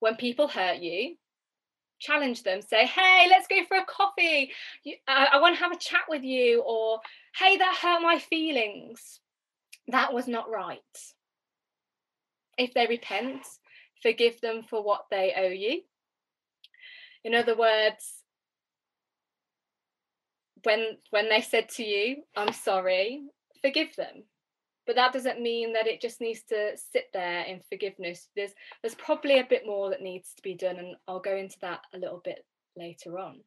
when 0.00 0.16
people 0.16 0.48
hurt 0.48 0.78
you, 0.78 1.16
challenge 2.00 2.42
them, 2.42 2.62
say, 2.62 2.86
hey, 2.86 3.26
let's 3.28 3.46
go 3.46 3.64
for 3.68 3.76
a 3.76 3.84
coffee. 3.84 4.50
I, 5.06 5.28
I 5.32 5.40
want 5.40 5.56
to 5.56 5.62
have 5.62 5.72
a 5.72 5.78
chat 5.78 6.02
with 6.08 6.22
you. 6.22 6.62
Or, 6.66 7.00
hey, 7.36 7.56
that 7.58 7.78
hurt 7.80 8.02
my 8.02 8.18
feelings. 8.18 9.20
That 9.88 10.12
was 10.12 10.26
not 10.26 10.50
right. 10.50 10.80
If 12.58 12.74
they 12.74 12.86
repent, 12.86 13.46
forgive 14.02 14.40
them 14.40 14.62
for 14.68 14.82
what 14.82 15.04
they 15.10 15.32
owe 15.36 15.48
you. 15.48 15.82
In 17.24 17.34
other 17.34 17.56
words, 17.56 18.14
when 20.64 20.98
when 21.10 21.28
they 21.28 21.40
said 21.40 21.68
to 21.70 21.82
you, 21.82 22.16
I'm 22.36 22.52
sorry, 22.52 23.22
forgive 23.62 23.94
them 23.96 24.24
but 24.86 24.96
that 24.96 25.12
doesn't 25.12 25.40
mean 25.40 25.72
that 25.74 25.86
it 25.86 26.00
just 26.00 26.20
needs 26.20 26.42
to 26.48 26.76
sit 26.92 27.06
there 27.12 27.42
in 27.42 27.60
forgiveness. 27.68 28.28
There's 28.34 28.52
there's 28.82 28.94
probably 28.94 29.38
a 29.38 29.46
bit 29.48 29.62
more 29.66 29.90
that 29.90 30.02
needs 30.02 30.32
to 30.34 30.42
be 30.42 30.54
done 30.54 30.76
and 30.78 30.96
i'll 31.06 31.20
go 31.20 31.36
into 31.36 31.56
that 31.60 31.80
a 31.94 31.98
little 31.98 32.20
bit 32.24 32.44
later 32.76 33.18
on. 33.18 33.40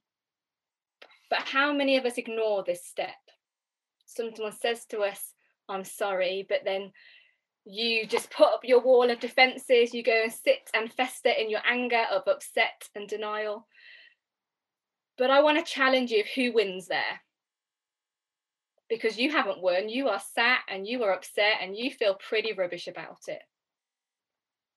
But 1.30 1.40
how 1.40 1.74
many 1.74 1.98
of 1.98 2.06
us 2.06 2.18
ignore 2.18 2.64
this 2.64 2.86
step? 2.86 3.10
Someone 4.06 4.52
says 4.52 4.86
to 4.88 5.00
us 5.00 5.34
i'm 5.70 5.86
sorry 5.86 6.46
but 6.48 6.60
then 6.66 6.92
you 7.66 8.06
just 8.06 8.30
put 8.30 8.48
up 8.48 8.60
your 8.64 8.82
wall 8.82 9.10
of 9.10 9.22
defenses 9.22 9.94
you 9.94 10.04
go 10.04 10.24
and 10.24 10.34
sit 10.34 10.70
and 10.74 10.92
fester 10.92 11.30
in 11.30 11.50
your 11.50 11.62
anger 11.66 12.04
of 12.12 12.28
upset 12.28 12.90
and 12.96 13.08
denial. 13.08 13.68
But 15.18 15.30
i 15.30 15.42
want 15.42 15.58
to 15.58 15.74
challenge 15.74 16.12
you 16.12 16.22
of 16.22 16.28
who 16.36 16.54
wins 16.54 16.88
there 16.88 17.22
because 18.94 19.18
you 19.18 19.32
haven't 19.32 19.62
won. 19.62 19.90
You 19.90 20.10
are 20.10 20.22
sat 20.34 20.60
and 20.70 20.88
you 20.88 21.04
are 21.04 21.14
upset 21.14 21.56
and 21.62 21.76
you 21.76 21.92
feel 21.92 22.16
pretty 22.16 22.54
rubbish 22.54 22.88
about 22.88 23.20
it. 23.28 23.42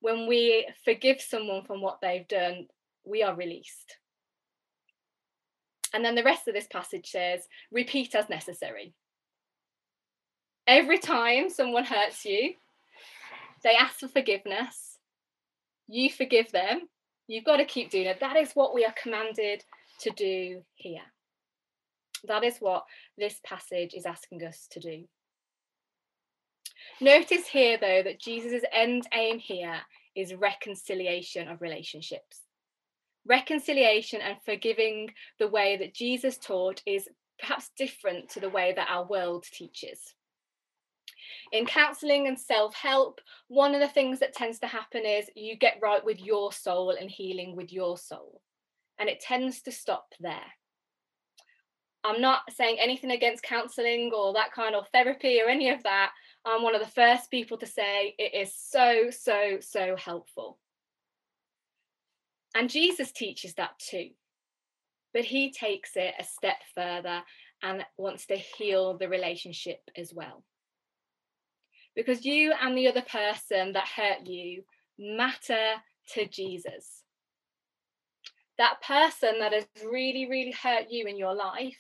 When 0.01 0.27
we 0.27 0.67
forgive 0.85 1.21
someone 1.21 1.65
from 1.65 1.81
what 1.81 2.01
they've 2.01 2.27
done, 2.29 2.67
we 3.05 3.23
are 3.23 3.35
released. 3.35 3.97
And 5.93 6.05
then 6.05 6.15
the 6.15 6.25
rest 6.25 6.49
of 6.49 6.55
this 6.55 6.67
passage 6.67 7.11
says, 7.11 7.47
repeat 7.71 8.15
as 8.15 8.29
necessary. 8.29 8.93
Every 10.67 10.99
time 10.99 11.49
someone 11.49 11.85
hurts 11.85 12.25
you, 12.25 12.55
they 13.63 13.75
ask 13.75 14.01
for 14.01 14.09
forgiveness, 14.09 14.99
you 15.89 16.11
forgive 16.11 16.53
them, 16.53 16.89
you've 17.29 17.45
got 17.45 17.59
to 17.59 17.65
keep 17.65 17.91
doing 17.91 18.07
it. 18.07 18.21
That 18.21 18.37
is 18.37 18.53
what 18.53 18.75
we 18.75 18.85
are 18.85 18.95
commanded 19.01 19.65
to 20.01 20.11
do 20.11 20.63
here. 20.75 21.03
That 22.25 22.45
is 22.45 22.57
what 22.59 22.85
this 23.19 23.41
passage 23.45 23.95
is 23.95 24.07
asking 24.07 24.45
us 24.45 24.67
to 24.73 24.81
do. 24.81 25.05
Notice 27.01 27.47
here, 27.47 27.79
though, 27.79 28.03
that 28.03 28.21
Jesus' 28.21 28.63
end 28.73 29.07
aim 29.13 29.39
here 29.39 29.77
is 30.15 30.35
reconciliation 30.35 31.49
of 31.49 31.61
relationships. 31.61 32.41
Reconciliation 33.27 34.21
and 34.21 34.37
forgiving 34.45 35.11
the 35.39 35.49
way 35.49 35.77
that 35.77 35.95
Jesus 35.95 36.39
taught 36.39 36.83
is 36.87 37.09
perhaps 37.39 37.71
different 37.77 38.31
to 38.31 38.41
the 38.41 38.49
way 38.49 38.73
that 38.75 38.89
our 38.91 39.05
world 39.05 39.45
teaches. 39.53 40.15
In 41.53 41.67
counselling 41.67 42.29
and 42.29 42.39
self 42.39 42.75
help, 42.75 43.21
one 43.49 43.75
of 43.75 43.81
the 43.81 43.89
things 43.89 44.21
that 44.21 44.33
tends 44.33 44.59
to 44.61 44.67
happen 44.67 45.05
is 45.05 45.31
you 45.35 45.57
get 45.57 45.79
right 45.83 46.05
with 46.05 46.21
your 46.21 46.53
soul 46.53 46.91
and 46.91 47.11
healing 47.11 47.57
with 47.57 47.73
your 47.73 47.99
soul. 47.99 48.41
And 48.99 49.09
it 49.09 49.21
tends 49.21 49.61
to 49.63 49.73
stop 49.73 50.15
there. 50.19 50.47
I'm 52.07 52.21
not 52.21 52.43
saying 52.53 52.77
anything 52.81 53.11
against 53.11 53.43
counseling 53.43 54.13
or 54.15 54.33
that 54.35 54.53
kind 54.53 54.77
of 54.77 54.87
therapy 54.93 55.41
or 55.45 55.49
any 55.49 55.71
of 55.71 55.83
that. 55.83 56.13
I'm 56.45 56.63
one 56.63 56.77
of 56.77 56.81
the 56.81 56.87
first 56.87 57.33
people 57.33 57.59
to 57.59 57.67
say 57.67 58.15
it 58.17 58.33
is 58.33 58.55
so, 58.55 59.11
so, 59.11 59.59
so 59.61 59.97
helpful. 59.97 60.59
And 62.55 62.71
Jesus 62.71 63.11
teaches 63.11 63.55
that 63.55 63.77
too. 63.79 64.11
But 65.13 65.25
he 65.25 65.51
takes 65.51 65.97
it 65.97 66.15
a 66.19 66.23
step 66.23 66.59
further 66.77 67.23
and 67.63 67.85
wants 67.99 68.27
to 68.27 68.37
heal 68.37 68.97
the 68.97 69.09
relationship 69.09 69.81
as 69.97 70.15
well. 70.15 70.45
Because 71.97 72.25
you 72.25 72.53
and 72.63 72.79
the 72.79 72.87
other 72.87 73.03
person 73.03 73.73
that 73.73 73.89
hurt 73.89 74.27
you 74.27 74.63
matter 74.97 75.75
to 76.13 76.29
Jesus. 76.29 77.03
That 78.59 78.81
person 78.81 79.41
that 79.41 79.53
has 79.53 79.67
really, 79.85 80.29
really 80.31 80.53
hurt 80.53 80.87
you 80.89 81.07
in 81.07 81.17
your 81.17 81.35
life 81.35 81.77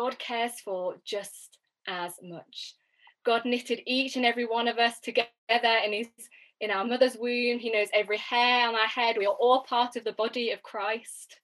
God 0.00 0.18
cares 0.18 0.58
for 0.64 0.94
just 1.04 1.58
as 1.86 2.14
much. 2.22 2.74
God 3.22 3.44
knitted 3.44 3.82
each 3.86 4.16
and 4.16 4.24
every 4.24 4.46
one 4.46 4.66
of 4.66 4.78
us 4.78 4.98
together 4.98 5.28
in 5.84 5.92
his 5.92 6.08
in 6.58 6.70
our 6.70 6.86
mother's 6.86 7.18
womb. 7.18 7.58
He 7.58 7.70
knows 7.70 7.88
every 7.92 8.16
hair 8.16 8.66
on 8.66 8.74
our 8.74 8.86
head. 8.86 9.16
We 9.18 9.26
are 9.26 9.36
all 9.38 9.62
part 9.62 9.96
of 9.96 10.04
the 10.04 10.12
body 10.12 10.52
of 10.52 10.62
Christ. 10.62 11.38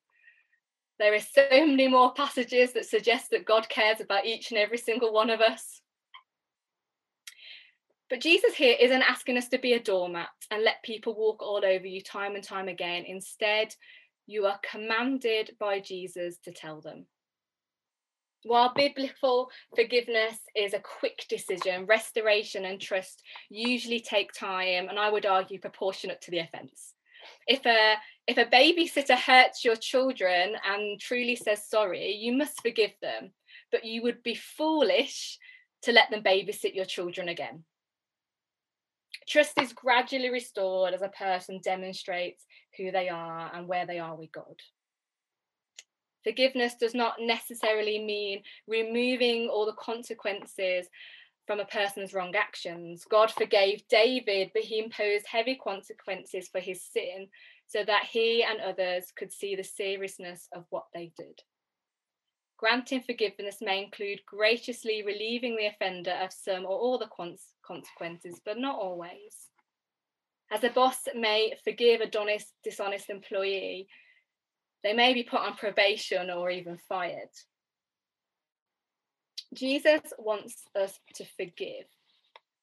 There 0.99 1.13
are 1.13 1.21
so 1.21 1.47
many 1.51 1.87
more 1.87 2.15
passages 2.15 2.73
that 2.73 2.87
suggest 2.87 3.29
that 3.33 3.45
God 3.45 3.69
cares 3.69 4.01
about 4.01 4.25
each 4.25 4.51
and 4.51 4.59
every 4.59 4.79
single 4.79 5.13
one 5.13 5.29
of 5.29 5.43
us. 5.43 5.83
But 8.09 8.23
Jesus 8.23 8.55
here 8.55 8.79
isn't 8.81 9.03
asking 9.03 9.37
us 9.37 9.49
to 9.49 9.59
be 9.59 9.75
a 9.75 9.83
doormat 9.83 10.29
and 10.51 10.65
let 10.65 10.83
people 10.83 11.15
walk 11.15 11.43
all 11.43 11.61
over 11.63 11.87
you 11.87 12.01
time 12.01 12.37
and 12.37 12.43
time 12.43 12.69
again. 12.69 13.05
Instead, 13.07 13.75
you 14.27 14.47
are 14.47 14.59
commanded 14.63 15.55
by 15.61 15.79
Jesus 15.79 16.39
to 16.39 16.53
tell 16.53 16.81
them. 16.81 17.05
While 18.47 18.73
biblical 18.77 19.51
forgiveness 19.75 20.39
is 20.55 20.73
a 20.73 20.79
quick 20.79 21.27
decision, 21.29 21.85
restoration 21.87 22.65
and 22.65 22.81
trust 22.81 23.25
usually 23.51 23.99
take 23.99 24.33
time, 24.33 24.89
and 24.89 25.01
I 25.01 25.11
would 25.11 25.27
argue 25.27 25.59
proportionate 25.59 26.21
to 26.23 26.31
the 26.31 26.39
offence. 26.39 26.95
If 27.49 27.67
a 27.67 27.97
if 28.29 28.39
a 28.39 28.45
babysitter 28.45 29.19
hurts 29.19 29.65
your 29.65 29.75
children 29.75 30.55
and 30.65 31.01
truly 31.01 31.35
says 31.35 31.69
sorry, 31.69 32.13
you 32.13 32.37
must 32.37 32.63
forgive 32.63 32.93
them, 33.03 33.33
but 33.73 33.85
you 33.85 34.05
would 34.05 34.23
be 34.23 34.37
foolish 34.37 35.39
to 35.83 35.91
let 35.91 36.11
them 36.11 36.23
babysit 36.23 36.73
your 36.77 36.85
children 36.85 37.29
again. 37.29 37.65
Trust 39.29 39.61
is 39.61 39.73
gradually 39.73 40.31
restored 40.31 40.95
as 40.95 41.03
a 41.03 41.09
person 41.09 41.61
demonstrates 41.65 42.45
who 42.77 42.93
they 42.93 43.09
are 43.09 43.51
and 43.53 43.67
where 43.67 43.87
they 43.87 43.99
are 43.99 44.15
with 44.15 44.31
God. 44.31 44.55
Forgiveness 46.27 46.75
does 46.75 46.93
not 46.93 47.21
necessarily 47.21 48.03
mean 48.03 48.43
removing 48.67 49.49
all 49.49 49.65
the 49.65 49.75
consequences 49.75 50.89
from 51.47 51.61
a 51.61 51.65
person's 51.67 52.13
wrong 52.13 52.35
actions. 52.35 53.05
God 53.09 53.31
forgave 53.31 53.87
David, 53.89 54.51
but 54.53 54.65
he 54.65 54.81
imposed 54.81 55.25
heavy 55.29 55.55
consequences 55.55 56.49
for 56.49 56.59
his 56.59 56.83
sin 56.83 57.29
so 57.69 57.85
that 57.85 58.07
he 58.11 58.43
and 58.43 58.61
others 58.61 59.13
could 59.17 59.33
see 59.33 59.55
the 59.55 59.63
seriousness 59.63 60.49
of 60.53 60.65
what 60.71 60.87
they 60.93 61.13
did. 61.17 61.43
Granting 62.57 63.03
forgiveness 63.03 63.59
may 63.61 63.85
include 63.85 64.19
graciously 64.27 65.05
relieving 65.05 65.55
the 65.55 65.67
offender 65.67 66.19
of 66.23 66.33
some 66.33 66.65
or 66.65 66.77
all 66.77 66.99
the 66.99 67.09
consequences, 67.65 68.41
but 68.45 68.59
not 68.59 68.77
always. 68.77 69.51
As 70.51 70.65
a 70.65 70.71
boss 70.71 71.07
may 71.15 71.55
forgive 71.63 72.01
a 72.01 72.11
dishonest, 72.65 73.11
employee, 73.11 73.87
they 74.87 74.93
may 74.93 75.13
be 75.13 75.25
put 75.25 75.41
on 75.41 75.57
probation 75.57 76.31
or 76.31 76.49
even 76.49 76.79
fired. 76.89 77.35
Jesus 79.53 80.13
wants 80.17 80.63
us 80.81 81.01
to 81.17 81.25
forgive, 81.37 81.87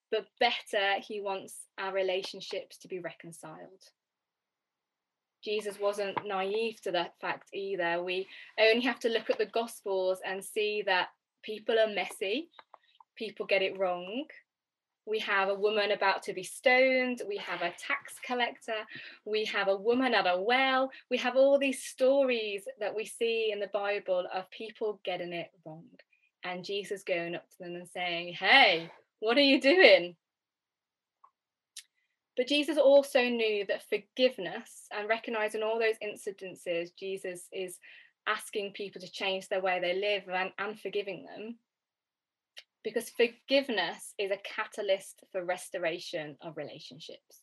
but 0.09 0.27
better, 0.39 1.01
he 1.01 1.19
wants 1.19 1.53
our 1.77 1.91
relationships 1.91 2.77
to 2.77 2.87
be 2.87 2.99
reconciled. 2.99 3.83
Jesus 5.43 5.77
wasn't 5.81 6.17
naive 6.25 6.79
to 6.83 6.91
that 6.91 7.11
fact 7.19 7.49
either. 7.53 8.01
We 8.01 8.25
only 8.57 8.85
have 8.85 8.99
to 8.99 9.09
look 9.09 9.29
at 9.29 9.37
the 9.37 9.45
Gospels 9.45 10.19
and 10.25 10.41
see 10.41 10.81
that 10.85 11.09
people 11.43 11.77
are 11.77 11.93
messy, 11.93 12.47
people 13.17 13.45
get 13.45 13.61
it 13.61 13.77
wrong. 13.77 14.23
We 15.05 15.19
have 15.19 15.49
a 15.49 15.55
woman 15.55 15.91
about 15.91 16.23
to 16.23 16.33
be 16.33 16.43
stoned. 16.43 17.21
We 17.27 17.37
have 17.37 17.61
a 17.61 17.73
tax 17.77 18.15
collector. 18.25 18.85
We 19.25 19.45
have 19.45 19.67
a 19.67 19.75
woman 19.75 20.13
at 20.13 20.27
a 20.27 20.41
well. 20.41 20.91
We 21.09 21.17
have 21.17 21.35
all 21.35 21.59
these 21.59 21.83
stories 21.83 22.63
that 22.79 22.95
we 22.95 23.05
see 23.05 23.51
in 23.51 23.59
the 23.59 23.69
Bible 23.73 24.25
of 24.33 24.49
people 24.49 25.01
getting 25.03 25.33
it 25.33 25.51
wrong. 25.65 25.85
And 26.43 26.63
Jesus 26.63 27.03
going 27.03 27.35
up 27.35 27.49
to 27.49 27.57
them 27.59 27.75
and 27.75 27.87
saying, 27.87 28.33
Hey, 28.33 28.91
what 29.19 29.37
are 29.37 29.41
you 29.41 29.59
doing? 29.59 30.15
But 32.35 32.47
Jesus 32.47 32.77
also 32.77 33.21
knew 33.21 33.65
that 33.67 33.83
forgiveness 33.89 34.87
and 34.91 35.07
recognizing 35.07 35.61
all 35.61 35.79
those 35.79 35.95
incidences, 36.03 36.89
Jesus 36.97 37.47
is 37.51 37.77
asking 38.27 38.71
people 38.71 39.01
to 39.01 39.11
change 39.11 39.47
their 39.49 39.61
way 39.61 39.79
they 39.79 39.93
live 39.93 40.23
and, 40.33 40.51
and 40.57 40.79
forgiving 40.79 41.25
them. 41.25 41.57
Because 42.83 43.11
forgiveness 43.11 44.13
is 44.17 44.31
a 44.31 44.39
catalyst 44.43 45.23
for 45.31 45.45
restoration 45.45 46.35
of 46.41 46.57
relationships. 46.57 47.41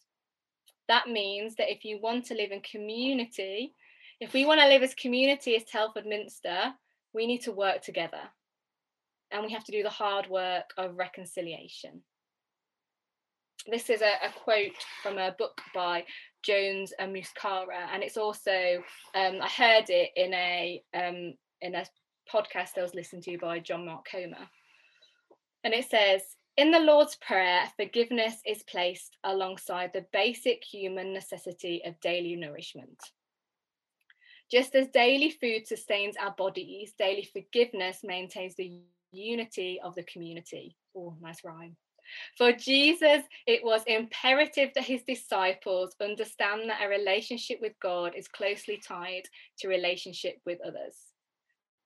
That 0.89 1.09
means 1.09 1.55
that 1.57 1.71
if 1.71 1.85
you 1.85 2.01
want 2.01 2.27
to 2.27 2.35
live 2.35 2.51
in 2.51 2.61
community, 2.61 3.75
if 4.21 4.33
we 4.33 4.45
want 4.45 4.61
to 4.61 4.69
live 4.69 4.83
as 4.83 4.95
community 4.95 5.57
as 5.57 5.65
Telford 5.65 6.05
Minster, 6.05 6.75
we 7.15 7.27
need 7.27 7.43
to 7.43 7.53
work 7.53 7.83
together. 7.83 8.23
And 9.31 9.45
we 9.45 9.53
have 9.53 9.65
to 9.65 9.73
do 9.73 9.83
the 9.83 9.91
hard 9.91 10.29
work 10.29 10.71
of 10.77 10.97
reconciliation 10.97 12.03
this 13.67 13.91
is 13.91 14.03
a, 14.03 14.13
a, 14.27 14.33
quote 14.33 14.77
from 15.03 15.19
a 15.19 15.35
book 15.39 15.61
by 15.75 16.05
Jones 16.43 16.93
and 16.99 17.15
Muscara, 17.15 17.89
and 17.93 18.03
it's 18.03 18.17
also 18.17 18.83
um, 19.15 19.39
I 19.41 19.49
heard 19.49 19.91
it 19.91 20.11
in 20.17 20.33
a 20.33 20.83
um, 20.95 21.35
in 21.61 21.75
a 21.75 21.85
podcast 22.33 22.79
I 22.79 22.83
was 22.83 22.95
listening 22.95 23.23
to 23.23 23.39
by 23.39 23.59
John 23.59 23.85
Mark 23.85 24.07
Comer, 24.11 24.49
and 25.65 25.75
it 25.75 25.89
says. 25.89 26.23
In 26.57 26.73
the 26.73 26.81
Lord's 26.81 27.17
Prayer, 27.17 27.63
forgiveness 27.77 28.35
is 28.45 28.63
placed 28.65 29.17
alongside 29.25 29.93
the 29.93 30.05
basic 30.13 30.63
human 30.63 31.15
necessity 31.15 31.81
of 31.87 31.99
daily 32.01 32.37
nourishment. 32.37 32.99
Just 34.51 34.75
as 34.75 34.89
daily 34.89 35.31
food 35.31 35.67
sustains 35.67 36.17
our 36.17 36.33
bodies, 36.33 36.93
daily 36.99 37.27
forgiveness 37.33 38.01
maintains 38.03 38.57
the 38.57 38.81
unity 39.13 39.81
of 39.83 39.95
the 39.95 40.03
community. 40.03 40.77
Oh, 40.95 41.17
nice 41.21 41.45
rhyme. 41.45 41.77
For 42.37 42.53
Jesus, 42.53 43.23
it 43.47 43.63
was 43.63 43.83
imperative 43.87 44.71
that 44.75 44.85
his 44.85 45.03
disciples 45.05 45.95
understand 46.01 46.69
that 46.69 46.83
a 46.83 46.89
relationship 46.89 47.59
with 47.61 47.73
God 47.81 48.15
is 48.17 48.27
closely 48.27 48.83
tied 48.87 49.23
to 49.61 49.69
relationship 49.69 50.37
with 50.45 50.59
others. 50.67 50.97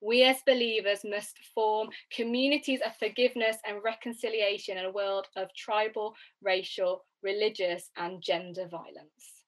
We 0.05 0.23
as 0.25 0.43
believers 0.47 1.01
must 1.03 1.39
form 1.55 1.89
communities 2.15 2.81
of 2.85 2.95
forgiveness 2.99 3.57
and 3.67 3.83
reconciliation 3.83 4.77
in 4.77 4.85
a 4.85 4.93
world 4.93 5.29
of 5.35 5.49
tribal, 5.57 6.15
racial, 6.43 7.07
religious, 7.23 7.91
and 7.97 8.21
gender 8.21 8.69
violence. 8.69 9.47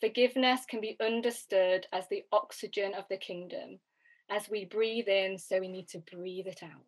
Forgiveness 0.00 0.62
can 0.64 0.80
be 0.80 0.96
understood 1.02 1.86
as 1.92 2.08
the 2.08 2.22
oxygen 2.32 2.94
of 2.94 3.04
the 3.10 3.18
kingdom. 3.18 3.78
As 4.30 4.48
we 4.48 4.64
breathe 4.64 5.08
in, 5.08 5.36
so 5.36 5.60
we 5.60 5.68
need 5.68 5.88
to 5.88 5.98
breathe 5.98 6.46
it 6.46 6.62
out. 6.62 6.80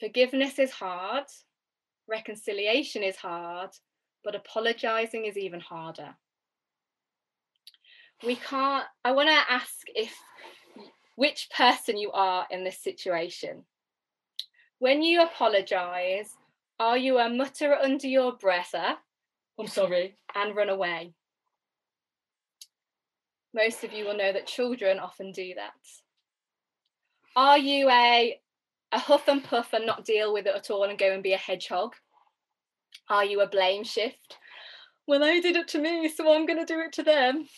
Forgiveness 0.00 0.58
is 0.58 0.72
hard, 0.72 1.26
reconciliation 2.08 3.04
is 3.04 3.14
hard, 3.14 3.70
but 4.24 4.34
apologizing 4.34 5.26
is 5.26 5.38
even 5.38 5.60
harder. 5.60 6.16
We 8.22 8.36
can't, 8.36 8.84
I 9.04 9.12
want 9.12 9.28
to 9.28 9.52
ask 9.52 9.86
if 9.94 10.14
which 11.16 11.48
person 11.56 11.96
you 11.96 12.10
are 12.12 12.46
in 12.50 12.64
this 12.64 12.82
situation. 12.82 13.64
When 14.78 15.02
you 15.02 15.22
apologize, 15.22 16.30
are 16.78 16.98
you 16.98 17.18
a 17.18 17.28
mutterer 17.28 17.76
under 17.76 18.06
your 18.06 18.32
breath, 18.32 18.74
I'm 18.74 19.66
sorry, 19.66 20.16
and 20.34 20.56
run 20.56 20.68
away? 20.68 21.12
Most 23.54 23.84
of 23.84 23.92
you 23.92 24.04
will 24.04 24.16
know 24.16 24.32
that 24.32 24.46
children 24.46 24.98
often 24.98 25.30
do 25.30 25.54
that. 25.54 25.72
Are 27.36 27.58
you 27.58 27.88
a 27.88 28.40
a 28.92 28.98
huff 28.98 29.26
and 29.26 29.42
puff 29.42 29.72
and 29.72 29.86
not 29.86 30.04
deal 30.04 30.32
with 30.32 30.46
it 30.46 30.54
at 30.54 30.70
all 30.70 30.84
and 30.84 30.98
go 30.98 31.12
and 31.12 31.22
be 31.22 31.32
a 31.32 31.38
hedgehog? 31.38 31.94
Are 33.08 33.24
you 33.24 33.40
a 33.40 33.48
blame 33.48 33.82
shift? 33.82 34.38
Well, 35.06 35.20
they 35.20 35.40
did 35.40 35.56
it 35.56 35.68
to 35.68 35.78
me, 35.78 36.08
so 36.08 36.32
I'm 36.32 36.46
going 36.46 36.64
to 36.64 36.72
do 36.72 36.80
it 36.80 36.92
to 36.94 37.02
them. 37.02 37.48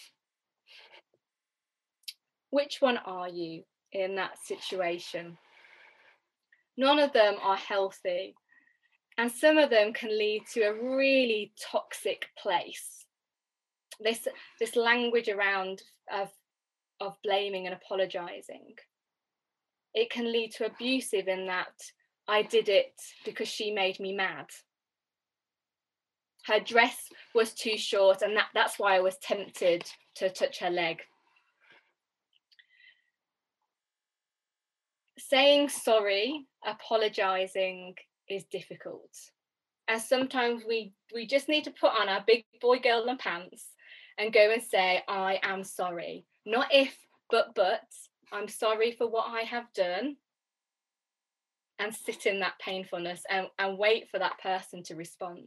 Which 2.51 2.79
one 2.81 2.99
are 2.99 3.29
you 3.29 3.65
in 3.93 4.17
that 4.17 4.39
situation? 4.45 5.39
None 6.77 6.99
of 6.99 7.13
them 7.13 7.37
are 7.43 7.57
healthy, 7.57 8.35
and 9.19 9.31
some 9.31 9.59
of 9.59 9.71
them 9.71 9.93
can 9.93 10.17
lead 10.17 10.43
to 10.55 10.63
a 10.63 10.75
really 10.75 11.53
toxic 11.71 12.27
place. 12.39 13.07
This 14.01 14.29
this 14.61 14.77
language 14.77 15.29
around 15.29 15.83
of 16.13 16.31
of 17.01 17.17
blaming 17.23 17.67
and 17.67 17.75
apologizing 17.75 18.75
it 19.97 20.11
can 20.11 20.31
lead 20.31 20.53
to 20.53 20.67
abusive 20.67 21.27
in 21.27 21.47
that 21.47 21.73
I 22.29 22.43
did 22.43 22.69
it 22.69 22.93
because 23.25 23.49
she 23.49 23.73
made 23.73 23.99
me 23.99 24.15
mad. 24.15 24.47
Her 26.45 26.61
dress 26.61 26.97
was 27.35 27.55
too 27.55 27.79
short, 27.79 28.23
and 28.23 28.37
that, 28.37 28.49
that's 28.55 28.79
why 28.79 28.97
I 28.97 29.01
was 29.01 29.17
tempted 29.17 29.85
to 30.17 30.31
touch 30.31 30.59
her 30.61 30.71
leg. 30.71 30.99
Saying 35.19 35.71
sorry, 35.71 36.47
apologizing 36.65 37.95
is 38.29 38.45
difficult. 38.45 39.11
And 39.89 40.01
sometimes 40.01 40.63
we, 40.67 40.93
we 41.15 41.27
just 41.27 41.49
need 41.49 41.65
to 41.65 41.71
put 41.71 41.93
on 41.99 42.09
our 42.09 42.25
big 42.27 42.45
boy 42.61 42.79
girl 42.79 43.09
and 43.09 43.19
pants 43.19 43.67
and 44.19 44.33
go 44.33 44.51
and 44.51 44.63
say, 44.63 45.03
I 45.09 45.39
am 45.43 45.63
sorry. 45.63 46.27
Not 46.45 46.69
if, 46.73 46.97
but 47.31 47.55
but, 47.55 47.85
I'm 48.33 48.49
sorry 48.49 48.93
for 48.93 49.09
what 49.09 49.27
I 49.29 49.43
have 49.43 49.73
done 49.75 50.17
and 51.79 51.95
sit 51.95 52.27
in 52.27 52.41
that 52.41 52.59
painfulness 52.59 53.23
and, 53.31 53.49
and 53.59 53.79
wait 53.79 54.09
for 54.11 54.19
that 54.19 54.41
person 54.41 54.83
to 54.85 54.97
respond. 54.97 55.45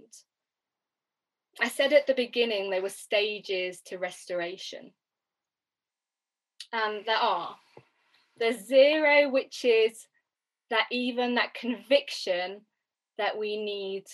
I 1.59 1.67
said 1.67 1.91
at 1.91 2.07
the 2.07 2.13
beginning 2.13 2.69
there 2.69 2.81
were 2.81 2.89
stages 2.89 3.81
to 3.87 3.97
restoration. 3.97 4.91
And 6.71 7.03
there 7.05 7.17
are. 7.17 7.55
There's 8.39 8.67
zero, 8.67 9.29
which 9.29 9.65
is 9.65 10.07
that 10.69 10.85
even 10.91 11.35
that 11.35 11.53
conviction 11.53 12.61
that 13.17 13.37
we 13.37 13.57
need 13.61 14.05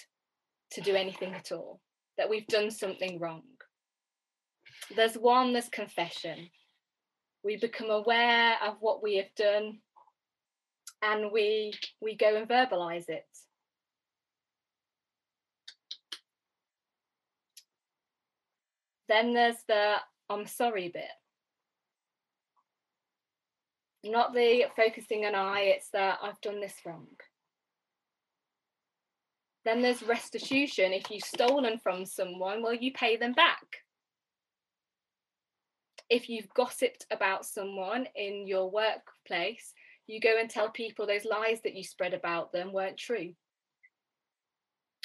to 0.72 0.82
do 0.82 0.96
anything 0.96 1.34
at 1.34 1.52
all, 1.52 1.80
that 2.18 2.30
we've 2.30 2.48
done 2.48 2.72
something 2.72 3.20
wrong. 3.20 3.44
There's 4.96 5.16
one, 5.16 5.54
there's 5.54 5.70
confession. 5.70 6.50
We 7.44 7.58
become 7.58 7.92
aware 7.92 8.58
of 8.66 8.78
what 8.80 9.04
we 9.04 9.18
have 9.18 9.34
done 9.38 9.80
and 11.04 11.32
we 11.32 11.74
we 12.02 12.16
go 12.16 12.36
and 12.36 12.48
verbalize 12.48 13.10
it. 13.10 13.26
Then 19.08 19.34
there's 19.34 19.58
the 19.68 19.96
I'm 20.30 20.48
sorry 20.48 20.90
bit. 20.90 21.04
Not 24.06 24.36
the 24.36 24.66
focusing 24.76 25.26
on 25.26 25.34
I, 25.34 25.62
it's 25.62 25.90
that 25.90 26.20
I've 26.22 26.40
done 26.42 26.62
this 26.62 26.76
wrong. 26.86 27.08
Then 29.66 29.82
there's 29.82 30.04
restitution. 30.04 30.94
If 30.94 31.10
you've 31.10 31.24
stolen 31.24 31.80
from 31.80 32.06
someone, 32.06 32.62
well, 32.62 32.76
you 32.76 32.94
pay 32.94 33.18
them 33.18 33.34
back. 33.34 33.66
If 36.08 36.30
you've 36.30 36.54
gossiped 36.54 37.08
about 37.10 37.48
someone 37.48 38.06
in 38.16 38.46
your 38.46 38.70
workplace, 38.70 39.74
you 40.06 40.20
go 40.20 40.38
and 40.40 40.52
tell 40.52 40.70
people 40.70 41.08
those 41.08 41.26
lies 41.26 41.62
that 41.64 41.74
you 41.74 41.84
spread 41.84 42.14
about 42.14 42.52
them 42.52 42.72
weren't 42.72 42.98
true. 42.98 43.34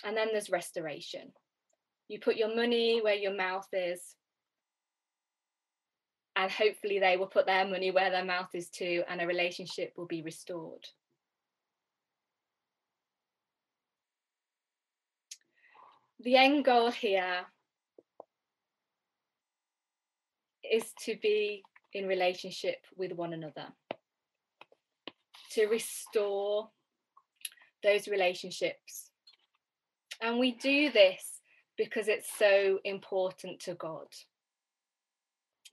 And 0.04 0.14
then 0.14 0.28
there's 0.30 0.50
restoration. 0.50 1.32
You 2.08 2.20
put 2.20 2.36
your 2.36 2.54
money 2.54 3.00
where 3.00 3.14
your 3.14 3.34
mouth 3.34 3.68
is, 3.72 4.14
and 6.40 6.50
hopefully 6.50 6.98
they 6.98 7.18
will 7.18 7.26
put 7.26 7.44
their 7.44 7.66
money 7.66 7.90
where 7.90 8.10
their 8.10 8.24
mouth 8.24 8.48
is 8.54 8.70
too, 8.70 9.02
and 9.10 9.20
a 9.20 9.26
relationship 9.26 9.92
will 9.94 10.06
be 10.06 10.22
restored. 10.22 10.86
The 16.20 16.36
end 16.36 16.64
goal 16.64 16.90
here 16.90 17.40
is 20.64 20.84
to 21.04 21.14
be 21.20 21.62
in 21.92 22.06
relationship 22.06 22.78
with 22.96 23.12
one 23.12 23.34
another, 23.34 23.66
to 25.52 25.66
restore 25.66 26.70
those 27.82 28.08
relationships. 28.08 29.10
And 30.22 30.38
we 30.38 30.52
do 30.52 30.90
this 30.90 31.40
because 31.76 32.08
it's 32.08 32.30
so 32.38 32.78
important 32.84 33.60
to 33.60 33.74
God. 33.74 34.06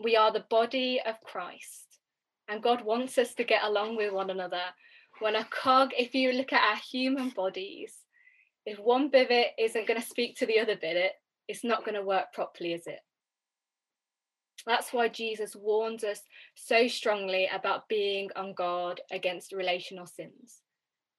We 0.03 0.15
are 0.15 0.31
the 0.31 0.45
body 0.49 1.01
of 1.05 1.15
Christ, 1.23 1.99
and 2.47 2.61
God 2.61 2.83
wants 2.83 3.17
us 3.17 3.33
to 3.35 3.43
get 3.43 3.63
along 3.63 3.97
with 3.97 4.13
one 4.13 4.29
another. 4.29 4.61
When 5.19 5.35
a 5.35 5.45
cog, 5.45 5.91
if 5.97 6.13
you 6.13 6.33
look 6.33 6.53
at 6.53 6.63
our 6.63 6.79
human 6.91 7.29
bodies, 7.29 7.95
if 8.65 8.77
one 8.79 9.09
it 9.13 9.53
isn't 9.57 9.87
going 9.87 9.99
to 9.99 10.05
speak 10.05 10.35
to 10.37 10.45
the 10.45 10.59
other 10.59 10.75
bit, 10.75 11.13
it's 11.47 11.63
not 11.63 11.85
going 11.85 11.95
to 11.95 12.03
work 12.03 12.33
properly, 12.33 12.73
is 12.73 12.85
it? 12.85 12.99
That's 14.65 14.91
why 14.91 15.07
Jesus 15.07 15.55
warns 15.55 16.03
us 16.03 16.19
so 16.55 16.87
strongly 16.87 17.49
about 17.51 17.87
being 17.87 18.29
on 18.35 18.53
guard 18.53 18.99
against 19.11 19.53
relational 19.53 20.05
sins 20.05 20.61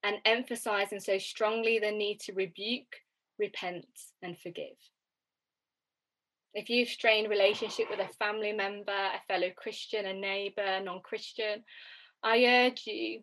and 0.05 0.17
emphasizing 0.25 1.01
so 1.01 1.19
strongly 1.19 1.79
the 1.79 1.91
need 1.91 2.21
to 2.21 2.35
rebuke, 2.35 2.95
repent, 3.39 3.87
and 4.23 4.39
forgive. 4.39 4.77
If 6.55 6.71
you've 6.71 6.89
strained 6.89 7.29
relationship 7.29 7.87
with 7.91 8.01
a 8.01 8.13
family 8.15 8.53
member, 8.53 8.93
a 8.93 9.21
fellow 9.29 9.51
Christian, 9.57 10.07
a 10.07 10.15
neighbor, 10.15 10.81
non 10.83 11.01
Christian, 11.01 11.63
I 12.23 12.45
urge 12.45 12.83
you 12.87 13.23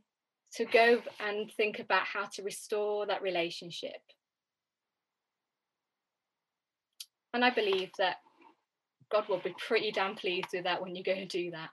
to 0.56 0.66
go 0.66 1.02
and 1.20 1.52
think 1.58 1.80
about 1.80 2.06
how 2.06 2.26
to 2.34 2.44
restore 2.44 3.08
that 3.08 3.22
relationship. 3.22 4.00
And 7.34 7.44
I 7.44 7.50
believe 7.50 7.92
that 7.98 8.18
God 9.12 9.28
will 9.28 9.40
be 9.40 9.54
pretty 9.58 9.92
damn 9.92 10.16
pleased 10.16 10.50
with 10.54 10.64
that 10.64 10.82
when 10.82 10.96
you 10.96 11.04
go 11.04 11.12
and 11.12 11.28
do 11.28 11.52
that. 11.52 11.70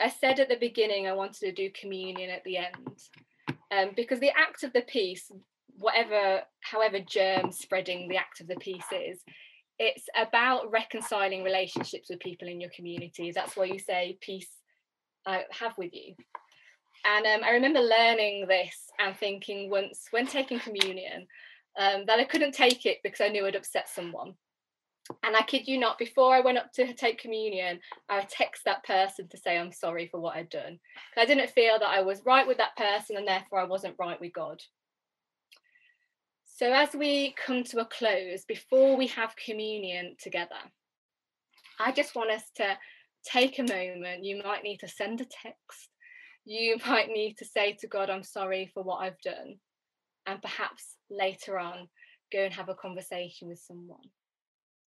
I 0.00 0.10
said 0.10 0.40
at 0.40 0.48
the 0.48 0.56
beginning 0.56 1.06
I 1.06 1.12
wanted 1.12 1.40
to 1.40 1.52
do 1.52 1.70
communion 1.70 2.30
at 2.30 2.44
the 2.44 2.58
end 2.58 2.98
um, 3.70 3.90
because 3.96 4.20
the 4.20 4.30
act 4.30 4.62
of 4.64 4.72
the 4.72 4.82
peace, 4.82 5.30
whatever, 5.78 6.42
however 6.60 6.98
germ 7.00 7.52
spreading 7.52 8.08
the 8.08 8.16
act 8.16 8.40
of 8.40 8.46
the 8.46 8.56
peace 8.56 8.84
is, 8.92 9.20
it's 9.78 10.04
about 10.16 10.70
reconciling 10.70 11.42
relationships 11.42 12.08
with 12.08 12.20
people 12.20 12.48
in 12.48 12.60
your 12.60 12.70
community. 12.70 13.32
That's 13.32 13.56
why 13.56 13.64
you 13.64 13.78
say 13.78 14.18
peace 14.20 14.48
I 15.26 15.44
have 15.50 15.76
with 15.78 15.92
you. 15.92 16.14
And 17.04 17.26
um, 17.26 17.44
I 17.44 17.50
remember 17.50 17.80
learning 17.80 18.46
this 18.48 18.90
and 18.98 19.16
thinking 19.16 19.68
once 19.70 20.06
when 20.10 20.26
taking 20.26 20.58
communion 20.58 21.26
um, 21.78 22.04
that 22.06 22.18
I 22.18 22.24
couldn't 22.24 22.52
take 22.52 22.86
it 22.86 22.98
because 23.02 23.20
I 23.20 23.28
knew 23.28 23.46
I'd 23.46 23.56
upset 23.56 23.88
someone. 23.88 24.34
And 25.22 25.36
I 25.36 25.42
kid 25.42 25.68
you 25.68 25.78
not, 25.78 25.98
before 25.98 26.34
I 26.34 26.40
went 26.40 26.56
up 26.56 26.72
to 26.74 26.94
take 26.94 27.18
communion, 27.18 27.78
I 28.08 28.22
text 28.22 28.62
that 28.64 28.84
person 28.84 29.28
to 29.28 29.36
say 29.36 29.58
I'm 29.58 29.72
sorry 29.72 30.08
for 30.10 30.18
what 30.18 30.36
I'd 30.36 30.48
done. 30.48 30.78
I 31.18 31.26
didn't 31.26 31.50
feel 31.50 31.78
that 31.78 31.90
I 31.90 32.00
was 32.00 32.24
right 32.24 32.46
with 32.46 32.56
that 32.56 32.76
person 32.76 33.16
and 33.16 33.28
therefore 33.28 33.58
I 33.58 33.64
wasn't 33.64 33.96
right 33.98 34.18
with 34.18 34.32
God. 34.32 34.62
So, 36.56 36.72
as 36.72 36.94
we 36.94 37.34
come 37.44 37.64
to 37.64 37.80
a 37.80 37.84
close, 37.84 38.44
before 38.46 38.96
we 38.96 39.08
have 39.08 39.34
communion 39.34 40.14
together, 40.22 40.54
I 41.80 41.90
just 41.90 42.14
want 42.14 42.30
us 42.30 42.44
to 42.58 42.78
take 43.24 43.58
a 43.58 43.64
moment. 43.64 44.24
You 44.24 44.40
might 44.40 44.62
need 44.62 44.78
to 44.78 44.88
send 44.88 45.20
a 45.20 45.24
text. 45.24 45.88
You 46.44 46.76
might 46.86 47.08
need 47.08 47.38
to 47.38 47.44
say 47.44 47.76
to 47.80 47.88
God, 47.88 48.08
I'm 48.08 48.22
sorry 48.22 48.70
for 48.72 48.84
what 48.84 48.98
I've 48.98 49.20
done. 49.20 49.56
And 50.26 50.40
perhaps 50.40 50.94
later 51.10 51.58
on, 51.58 51.88
go 52.32 52.44
and 52.44 52.54
have 52.54 52.68
a 52.68 52.76
conversation 52.76 53.48
with 53.48 53.58
someone. 53.58 54.08